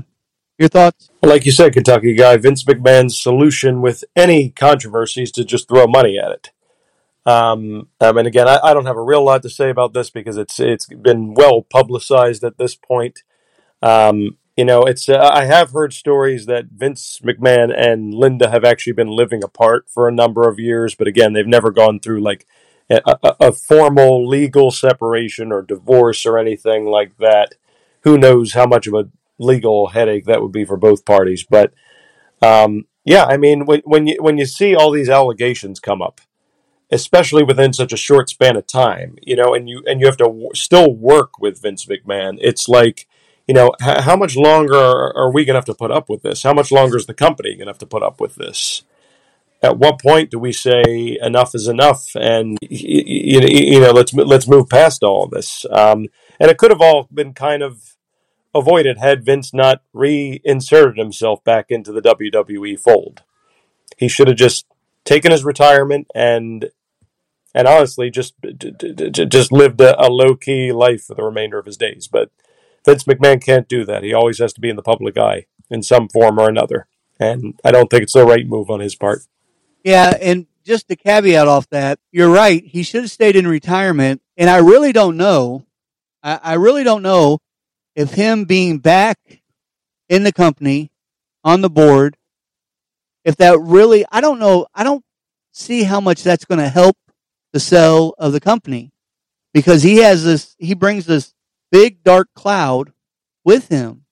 [0.58, 1.08] Your thoughts?
[1.22, 5.86] Like you said, Kentucky guy, Vince McMahon's solution with any controversy is to just throw
[5.86, 6.50] money at it.
[7.26, 10.08] Um, I mean, again, I, I, don't have a real lot to say about this
[10.08, 13.22] because it's it's been well publicized at this point.
[13.82, 18.64] Um, you know, it's uh, I have heard stories that Vince McMahon and Linda have
[18.64, 22.22] actually been living apart for a number of years, but again, they've never gone through
[22.22, 22.46] like
[22.88, 27.54] a, a, a formal legal separation or divorce or anything like that.
[28.02, 31.44] Who knows how much of a legal headache that would be for both parties.
[31.44, 31.72] But
[32.42, 36.20] um, yeah, I mean, when when you when you see all these allegations come up,
[36.90, 40.16] especially within such a short span of time, you know, and you and you have
[40.18, 43.06] to w- still work with Vince McMahon, it's like.
[43.48, 46.22] You know, h- how much longer are we going to have to put up with
[46.22, 46.44] this?
[46.44, 48.84] How much longer is the company going to have to put up with this?
[49.60, 54.46] At what point do we say enough is enough, and you, you know, let's let's
[54.46, 55.66] move past all of this?
[55.68, 56.06] Um,
[56.38, 57.96] and it could have all been kind of
[58.54, 63.22] avoided had Vince not reinserted himself back into the WWE fold.
[63.96, 64.66] He should have just
[65.04, 66.70] taken his retirement and
[67.54, 71.76] and honestly just just lived a, a low key life for the remainder of his
[71.76, 72.08] days.
[72.08, 72.30] But
[72.84, 74.02] Vince McMahon can't do that.
[74.02, 76.86] He always has to be in the public eye in some form or another,
[77.18, 79.22] and I don't think it's the right move on his part.
[79.84, 82.64] Yeah, and just to caveat off that, you're right.
[82.64, 85.66] He should have stayed in retirement, and I really don't know.
[86.22, 87.38] I, I really don't know
[87.94, 89.18] if him being back
[90.08, 90.90] in the company
[91.44, 92.16] on the board,
[93.24, 95.04] if that really, I don't know, I don't
[95.52, 96.96] see how much that's going to help
[97.52, 98.92] the sell of the company
[99.52, 101.34] because he has this, he brings this
[101.72, 102.92] big dark cloud
[103.44, 104.04] with him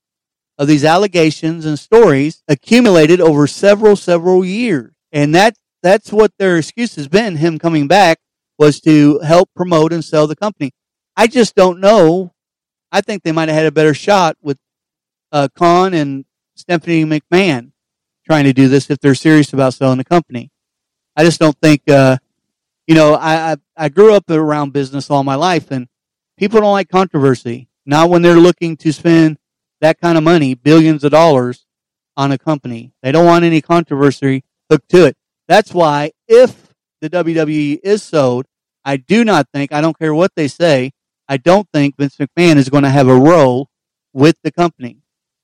[0.58, 4.92] of these allegations and stories accumulated over several, several years.
[5.12, 7.36] And that, that's what their excuse has been.
[7.36, 8.18] Him coming back
[8.58, 10.72] was to help promote and sell the company.
[11.16, 12.32] I just don't know
[12.90, 14.58] I think they might have had a better shot with
[15.32, 16.24] uh, Khan and
[16.54, 17.72] Stephanie McMahon
[18.24, 20.50] trying to do this if they're serious about selling the company.
[21.16, 22.18] I just don't think, uh,
[22.88, 25.88] you know, I, I, I grew up around business all my life and
[26.38, 27.68] people don't like controversy.
[27.84, 29.38] Not when they're looking to spend
[29.80, 31.66] that kind of money, billions of dollars
[32.16, 32.92] on a company.
[33.02, 35.16] They don't want any controversy hooked to it.
[35.46, 38.46] That's why if the WWE is sold,
[38.84, 40.92] I do not think, I don't care what they say,
[41.28, 43.68] I don't think Vince McMahon is going to have a role
[44.14, 45.02] with the company.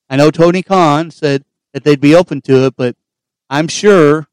[0.08, 2.96] I know Tony Khan said that they'd be open to it, but
[3.50, 4.28] I'm sure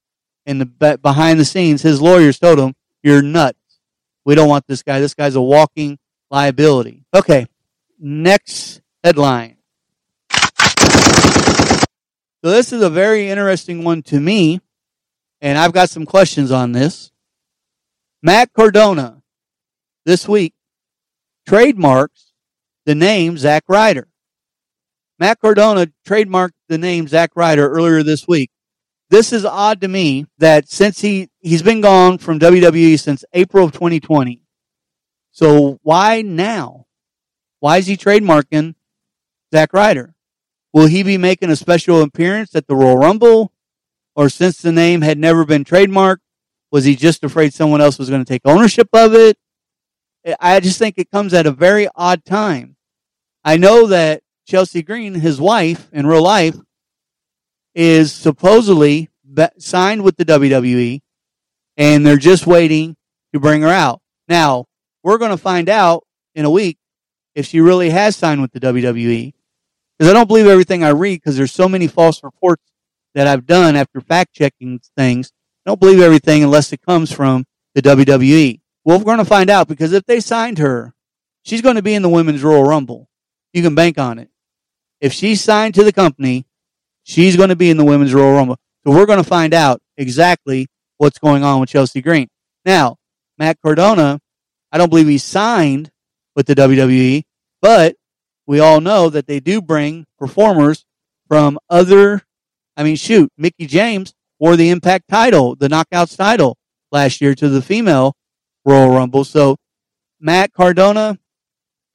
[0.45, 2.73] in the behind the scenes, his lawyers told him,
[3.03, 3.57] "You're nuts.
[4.25, 4.99] We don't want this guy.
[4.99, 5.99] This guy's a walking
[6.29, 7.47] liability." Okay,
[7.99, 9.57] next headline.
[12.43, 14.61] So this is a very interesting one to me,
[15.41, 17.11] and I've got some questions on this.
[18.23, 19.21] Matt Cardona
[20.05, 20.53] this week
[21.47, 22.33] trademarks
[22.85, 24.07] the name Zack Ryder.
[25.19, 28.49] Matt Cardona trademarked the name Zack Ryder earlier this week.
[29.11, 33.65] This is odd to me that since he, he's been gone from WWE since April
[33.65, 34.41] of 2020.
[35.31, 36.85] So why now?
[37.59, 38.75] Why is he trademarking
[39.53, 40.15] Zack Ryder?
[40.71, 43.51] Will he be making a special appearance at the Royal Rumble?
[44.15, 46.21] Or since the name had never been trademarked,
[46.71, 49.37] was he just afraid someone else was going to take ownership of it?
[50.39, 52.77] I just think it comes at a very odd time.
[53.43, 56.55] I know that Chelsea Green, his wife in real life,
[57.73, 59.09] is supposedly
[59.57, 61.01] signed with the WWE
[61.77, 62.95] and they're just waiting
[63.33, 64.01] to bring her out.
[64.27, 64.65] Now,
[65.03, 66.05] we're going to find out
[66.35, 66.77] in a week
[67.35, 69.33] if she really has signed with the WWE.
[69.97, 72.63] Because I don't believe everything I read because there's so many false reports
[73.13, 75.31] that I've done after fact checking things.
[75.65, 77.45] I don't believe everything unless it comes from
[77.75, 78.59] the WWE.
[78.83, 80.93] Well, we're going to find out because if they signed her,
[81.43, 83.07] she's going to be in the Women's Royal Rumble.
[83.53, 84.29] you can bank on it.
[84.99, 86.45] If she's signed to the company,
[87.03, 88.57] she's going to be in the Women's Royal Rumble.
[88.83, 92.27] So we're going to find out exactly what's going on with Chelsea Green.
[92.65, 92.97] Now,
[93.37, 94.19] Matt Cardona,
[94.71, 95.91] I don't believe he's signed
[96.35, 97.23] with the WWE,
[97.61, 97.95] but
[98.47, 100.85] we all know that they do bring performers
[101.27, 102.21] from other,
[102.75, 106.57] I mean, shoot, Mickie James wore the Impact title, the Knockouts title
[106.91, 108.15] last year to the female
[108.65, 109.23] Royal Rumble.
[109.23, 109.57] So
[110.19, 111.19] Matt Cardona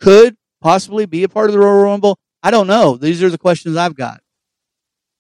[0.01, 2.19] could possibly be a part of the Royal Rumble.
[2.43, 2.97] I don't know.
[2.97, 4.21] These are the questions I've got.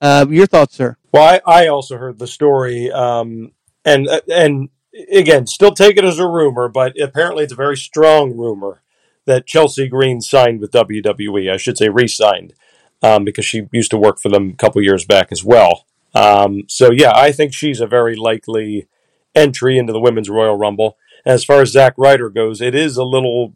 [0.07, 0.97] Uh, your thoughts, sir?
[1.13, 3.51] Well, I, I also heard the story, um,
[3.85, 4.69] and and
[5.11, 8.83] again, still take it as a rumor, but apparently it's a very strong rumor
[9.25, 11.53] that Chelsea Green signed with WWE.
[11.53, 12.55] I should say re-signed
[13.03, 15.87] um, because she used to work for them a couple years back as well.
[16.15, 18.87] Um, so yeah, I think she's a very likely
[19.35, 20.97] entry into the Women's Royal Rumble.
[21.25, 23.55] As far as Zack Ryder goes, it is a little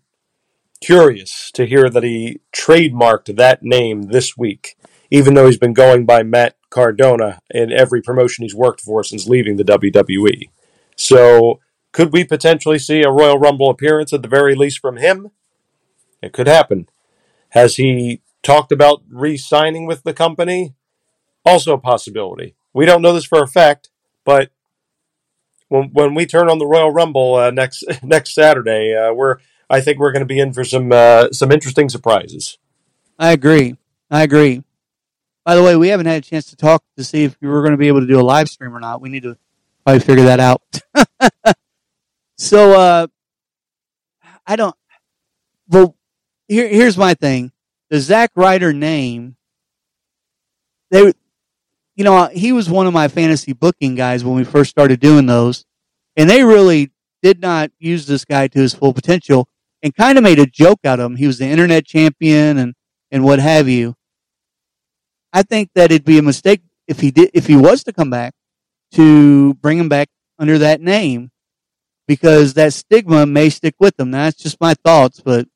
[0.81, 4.77] curious to hear that he trademarked that name this week,
[5.11, 9.29] even though he's been going by Matt Cardona in every promotion he's worked for since
[9.29, 10.51] leaving the WWE.
[10.97, 11.61] So,
[11.93, 15.31] could we potentially see a Royal Rumble appearance at the very least from him?
[16.23, 16.89] It could happen.
[17.51, 20.75] Has he talked about re signing with the company?
[21.45, 22.55] Also a possibility.
[22.73, 23.91] We don't know this for a fact,
[24.25, 24.51] but
[25.69, 29.37] when when we turn on the Royal Rumble uh, next next Saturday, uh, we're
[29.69, 32.59] I think we're going to be in for some uh, some interesting surprises.
[33.19, 33.77] I agree.
[34.11, 34.63] I agree.
[35.51, 37.63] By the way, we haven't had a chance to talk to see if we were
[37.63, 39.01] going to be able to do a live stream or not.
[39.01, 39.37] We need to
[39.85, 40.63] probably figure that out.
[42.39, 43.07] so, uh,
[44.47, 44.77] I don't.
[45.67, 45.97] Well,
[46.47, 47.51] here, here's my thing:
[47.89, 49.35] the Zack Ryder name.
[50.93, 51.13] They,
[51.97, 55.27] you know, he was one of my fantasy booking guys when we first started doing
[55.27, 55.65] those,
[56.17, 56.93] and they really
[57.25, 59.49] did not use this guy to his full potential
[59.83, 61.17] and kind of made a joke out of him.
[61.17, 62.75] He was the internet champion and,
[63.11, 63.97] and what have you.
[65.33, 68.11] I think that it'd be a mistake if he did, if he was to come
[68.11, 68.35] back
[68.93, 70.09] to bring him back
[70.39, 71.31] under that name
[72.09, 74.11] because that stigma may stick with him.
[74.11, 75.47] Now, that's just my thoughts, but,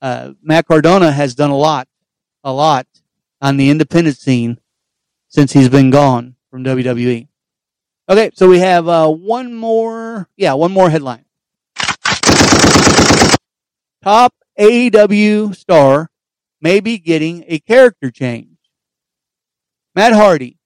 [0.00, 1.88] uh, Matt Cardona has done a lot,
[2.44, 2.86] a lot
[3.40, 4.58] on the independent scene
[5.26, 7.26] since he's been gone from WWE.
[8.08, 11.24] Okay, so we have uh, one more, yeah, one more headline.
[14.02, 16.10] Top AEW star
[16.60, 18.57] may be getting a character change.
[19.98, 20.56] Matt Hardy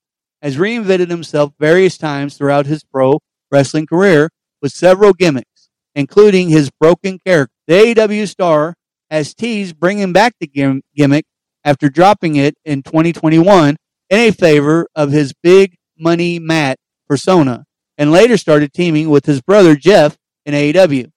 [0.42, 3.18] has reinvented himself various times throughout his pro
[3.50, 4.28] wrestling career
[4.60, 7.54] with several gimmicks, including his broken character.
[7.66, 8.74] The AEW star
[9.10, 10.46] has teased bringing back the
[10.94, 11.24] gimmick
[11.64, 13.76] after dropping it in 2021
[14.10, 16.76] in a favor of his big money Matt
[17.08, 17.64] persona
[17.96, 21.10] and later started teaming with his brother Jeff in AEW.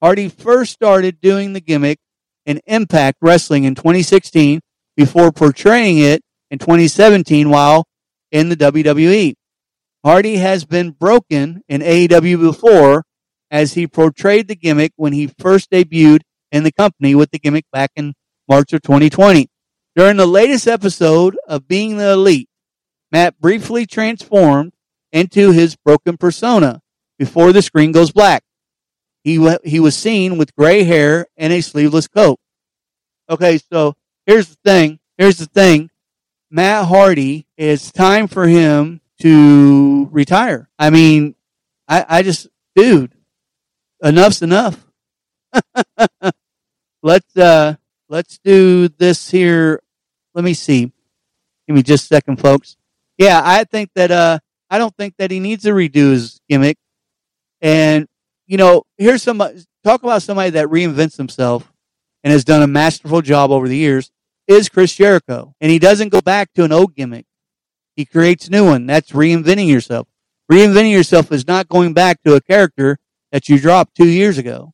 [0.00, 1.98] Hardy first started doing the gimmick
[2.44, 4.60] in Impact Wrestling in 2016
[4.96, 7.86] before portraying it in 2017 while
[8.30, 9.34] in the WWE.
[10.04, 13.04] Hardy has been broken in AEW before
[13.50, 16.20] as he portrayed the gimmick when he first debuted
[16.52, 18.14] in the company with the gimmick back in
[18.48, 19.48] March of 2020.
[19.94, 22.48] During the latest episode of Being the Elite,
[23.10, 24.72] Matt briefly transformed
[25.10, 26.82] into his broken persona
[27.18, 28.42] before the screen goes black.
[29.24, 32.38] He, he was seen with gray hair and a sleeveless coat.
[33.28, 33.94] Okay, so
[34.26, 34.98] here's the thing.
[35.18, 35.90] Here's the thing.
[36.50, 40.68] Matt Hardy, it's time for him to retire.
[40.78, 41.34] I mean,
[41.88, 43.12] I, I just, dude,
[44.02, 44.84] enough's enough.
[47.02, 47.76] let's, uh,
[48.08, 49.82] let's do this here.
[50.34, 50.92] Let me see.
[51.66, 52.76] Give me just a second, folks.
[53.18, 56.76] Yeah, I think that, uh, I don't think that he needs to redo his gimmick.
[57.60, 58.06] And
[58.46, 59.38] you know, here's some
[59.84, 61.72] talk about somebody that reinvents himself
[62.22, 64.10] and has done a masterful job over the years
[64.48, 65.54] is Chris Jericho.
[65.60, 67.26] And he doesn't go back to an old gimmick.
[67.96, 68.86] He creates new one.
[68.86, 70.08] That's reinventing yourself.
[70.50, 72.98] Reinventing yourself is not going back to a character
[73.32, 74.72] that you dropped two years ago.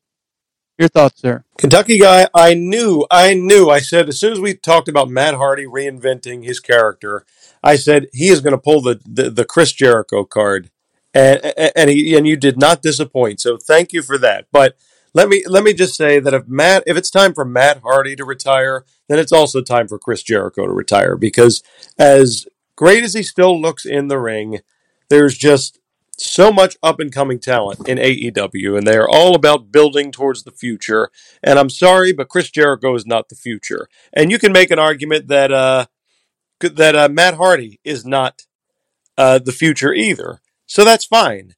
[0.79, 1.45] Your thoughts, sir?
[1.59, 3.69] Kentucky guy, I knew, I knew.
[3.69, 7.25] I said as soon as we talked about Matt Hardy reinventing his character,
[7.63, 10.71] I said he is going to pull the, the, the Chris Jericho card
[11.15, 11.41] and
[11.77, 13.41] and he and you did not disappoint.
[13.41, 14.47] So thank you for that.
[14.51, 14.77] But
[15.15, 18.17] let me let me just say that if Matt if it's time for Matt Hardy
[18.17, 21.63] to retire, then it's also time for Chris Jericho to retire because
[21.99, 24.61] as great as he still looks in the ring,
[25.11, 25.79] there's just
[26.19, 30.45] so much up and coming talent in AEW, and they are all about building towards
[30.45, 31.11] the future.
[31.43, 33.89] And I'm sorry, but Chris Jericho is not the future.
[34.13, 35.87] And you can make an argument that uh,
[36.61, 38.43] that uh, Matt Hardy is not
[39.19, 40.41] uh, the future either.
[40.67, 41.55] So that's fine.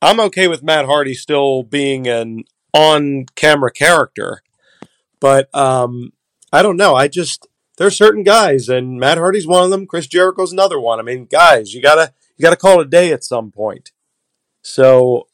[0.00, 2.44] I'm okay with Matt Hardy still being an
[2.76, 4.42] on camera character,
[5.18, 6.12] but um,
[6.52, 6.94] I don't know.
[6.94, 7.46] I just
[7.78, 9.86] there's certain guys, and Matt Hardy's one of them.
[9.86, 10.98] Chris Jericho's another one.
[10.98, 13.92] I mean, guys, you gotta you gotta call it a day at some point.
[14.62, 15.28] So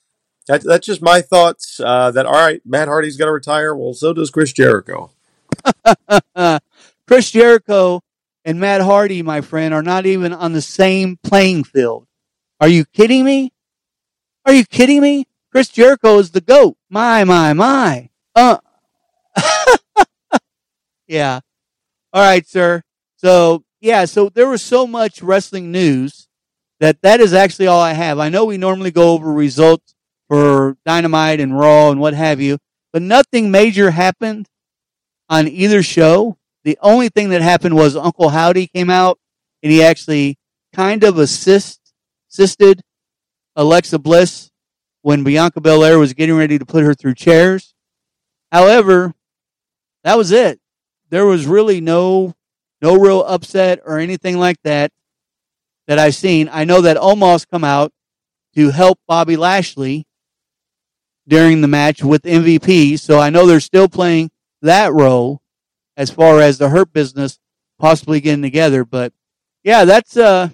[0.47, 1.81] that, that's just my thoughts.
[1.81, 3.75] Uh, that all right, Matt Hardy's gonna retire.
[3.75, 5.11] Well, so does Chris Jericho.
[7.09, 8.03] Chris Jericho
[8.45, 12.07] and Matt Hardy, my friend, are not even on the same playing field.
[12.61, 13.53] Are you kidding me?
[14.47, 15.27] Are you kidding me?
[15.53, 16.79] Chris Jericho is the GOAT.
[16.89, 18.09] My, my, my.
[18.35, 18.57] Uh,
[21.07, 21.41] yeah.
[22.11, 22.83] All right, sir.
[23.17, 26.27] So, yeah, so there was so much wrestling news
[26.81, 28.19] that that is actually all I have.
[28.19, 29.95] I know we normally go over results
[30.27, 32.57] for Dynamite and Raw and what have you,
[32.91, 34.49] but nothing major happened
[35.29, 36.39] on either show.
[36.65, 39.19] The only thing that happened was Uncle Howdy came out
[39.63, 40.39] and he actually
[40.73, 41.79] kind of assist,
[42.31, 42.81] assisted
[43.55, 44.52] Alexa Bliss
[45.03, 47.75] when Bianca Belair was getting ready to put her through chairs.
[48.51, 49.15] However,
[50.05, 50.61] that was it.
[51.11, 52.35] There was really no
[52.81, 54.91] no real upset or anything like that
[55.87, 56.49] that I've seen.
[56.51, 57.93] I know that Omos come out
[58.55, 60.07] to help Bobby Lashley
[61.29, 64.31] during the match with MVP, so I know they're still playing
[64.63, 65.43] that role
[65.97, 67.39] as far as the hurt business
[67.79, 68.85] possibly getting together.
[68.85, 69.13] But
[69.63, 70.51] yeah, that's uh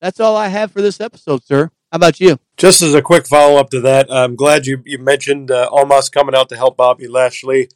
[0.00, 1.70] that's all I have for this episode, sir.
[1.92, 2.38] How about you?
[2.56, 6.10] Just as a quick follow up to that, I'm glad you, you mentioned uh, Omos
[6.10, 7.68] coming out to help Bobby Lashley.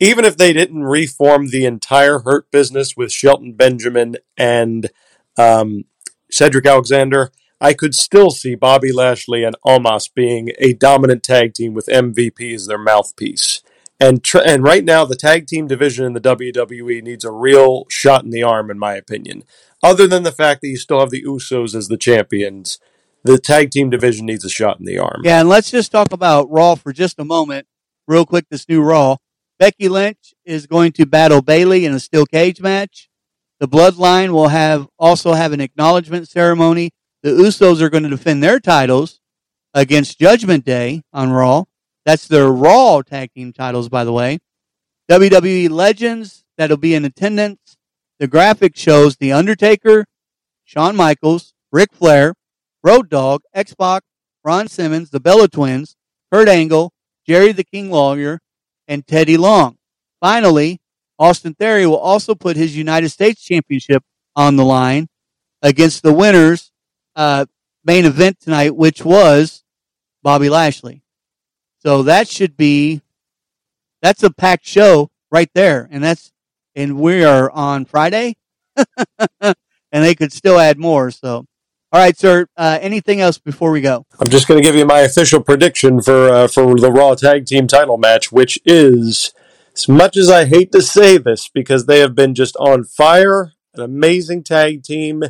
[0.00, 4.90] Even if they didn't reform the entire Hurt business with Shelton Benjamin and
[5.38, 5.84] um,
[6.30, 11.72] Cedric Alexander, I could still see Bobby Lashley and Omos being a dominant tag team
[11.72, 13.62] with MVP as their mouthpiece.
[13.98, 17.86] And tr- and right now, the tag team division in the WWE needs a real
[17.88, 19.44] shot in the arm, in my opinion.
[19.82, 22.78] Other than the fact that you still have the Usos as the champions,
[23.26, 25.22] the tag team division needs a shot in the arm.
[25.24, 27.66] Yeah, and let's just talk about Raw for just a moment,
[28.06, 28.46] real quick.
[28.50, 29.16] This new Raw,
[29.58, 33.08] Becky Lynch is going to battle Bayley in a steel cage match.
[33.58, 36.90] The Bloodline will have also have an acknowledgement ceremony.
[37.22, 39.20] The Usos are going to defend their titles
[39.72, 41.64] against Judgment Day on Raw.
[42.04, 44.38] That's their Raw tag team titles, by the way.
[45.10, 47.76] WWE Legends that'll be in attendance.
[48.18, 50.06] The graphic shows The Undertaker,
[50.64, 52.34] Shawn Michaels, Ric Flair,
[52.86, 54.04] Road Dogg, X-Pac,
[54.44, 55.96] Ron Simmons, the Bella Twins,
[56.32, 56.92] Kurt Angle,
[57.26, 58.40] Jerry the King Lawler,
[58.86, 59.76] and Teddy Long.
[60.20, 60.80] Finally,
[61.18, 64.04] Austin Theory will also put his United States Championship
[64.36, 65.08] on the line
[65.62, 66.70] against the winners
[67.16, 67.46] uh,
[67.84, 69.64] main event tonight, which was
[70.22, 71.02] Bobby Lashley.
[71.80, 73.02] So that should be
[74.00, 76.30] that's a packed show right there, and that's
[76.76, 78.36] and we are on Friday,
[79.40, 79.54] and
[79.90, 81.10] they could still add more.
[81.10, 81.46] So,
[81.92, 82.46] all right, sir.
[82.56, 84.06] Uh, anything else before we go?
[84.18, 87.46] I'm just going to give you my official prediction for uh, for the Raw Tag
[87.46, 89.32] Team Title match, which is,
[89.74, 93.52] as much as I hate to say this, because they have been just on fire,
[93.74, 95.22] an amazing tag team.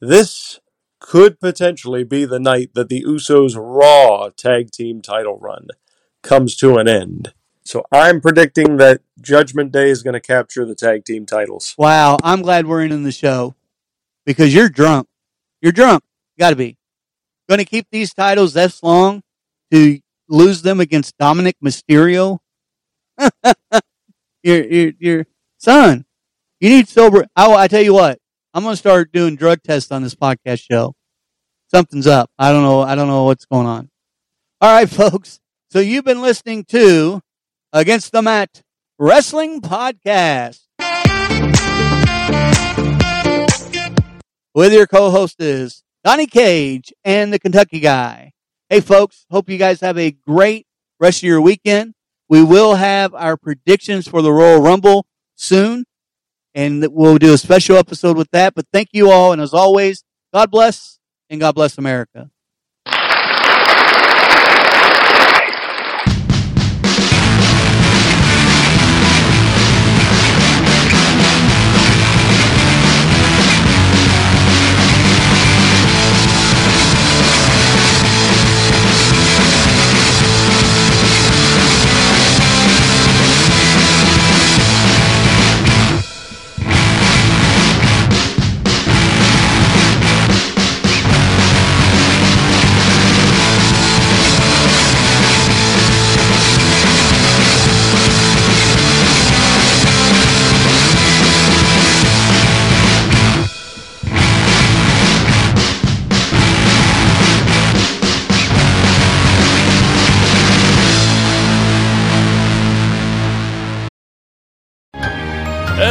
[0.00, 0.60] This
[1.00, 5.68] could potentially be the night that the Usos Raw Tag Team Title run
[6.22, 7.32] comes to an end.
[7.64, 11.74] So I'm predicting that Judgment Day is going to capture the tag team titles.
[11.78, 13.54] Wow, I'm glad we're in the show
[14.24, 15.06] because you're drunk.
[15.60, 16.02] You're drunk.
[16.36, 16.76] You Got to be.
[17.48, 19.22] Going to keep these titles this long
[19.72, 22.38] to lose them against Dominik Mysterio.
[24.42, 25.26] your, your, your
[25.58, 26.04] son.
[26.60, 27.26] You need sober.
[27.34, 28.18] I, I tell you what.
[28.52, 30.94] I'm going to start doing drug tests on this podcast show.
[31.68, 32.30] Something's up.
[32.38, 32.80] I don't know.
[32.80, 33.90] I don't know what's going on.
[34.60, 35.40] All right, folks.
[35.70, 37.20] So you've been listening to
[37.72, 38.62] Against the Mat
[38.98, 40.62] Wrestling Podcast.
[44.52, 48.32] With your co-host is Donnie Cage and the Kentucky Guy.
[48.68, 50.66] Hey folks, hope you guys have a great
[50.98, 51.94] rest of your weekend.
[52.28, 55.06] We will have our predictions for the Royal Rumble
[55.36, 55.84] soon,
[56.52, 58.56] and we'll do a special episode with that.
[58.56, 60.02] But thank you all, and as always,
[60.34, 60.98] God bless
[61.28, 62.28] and God bless America.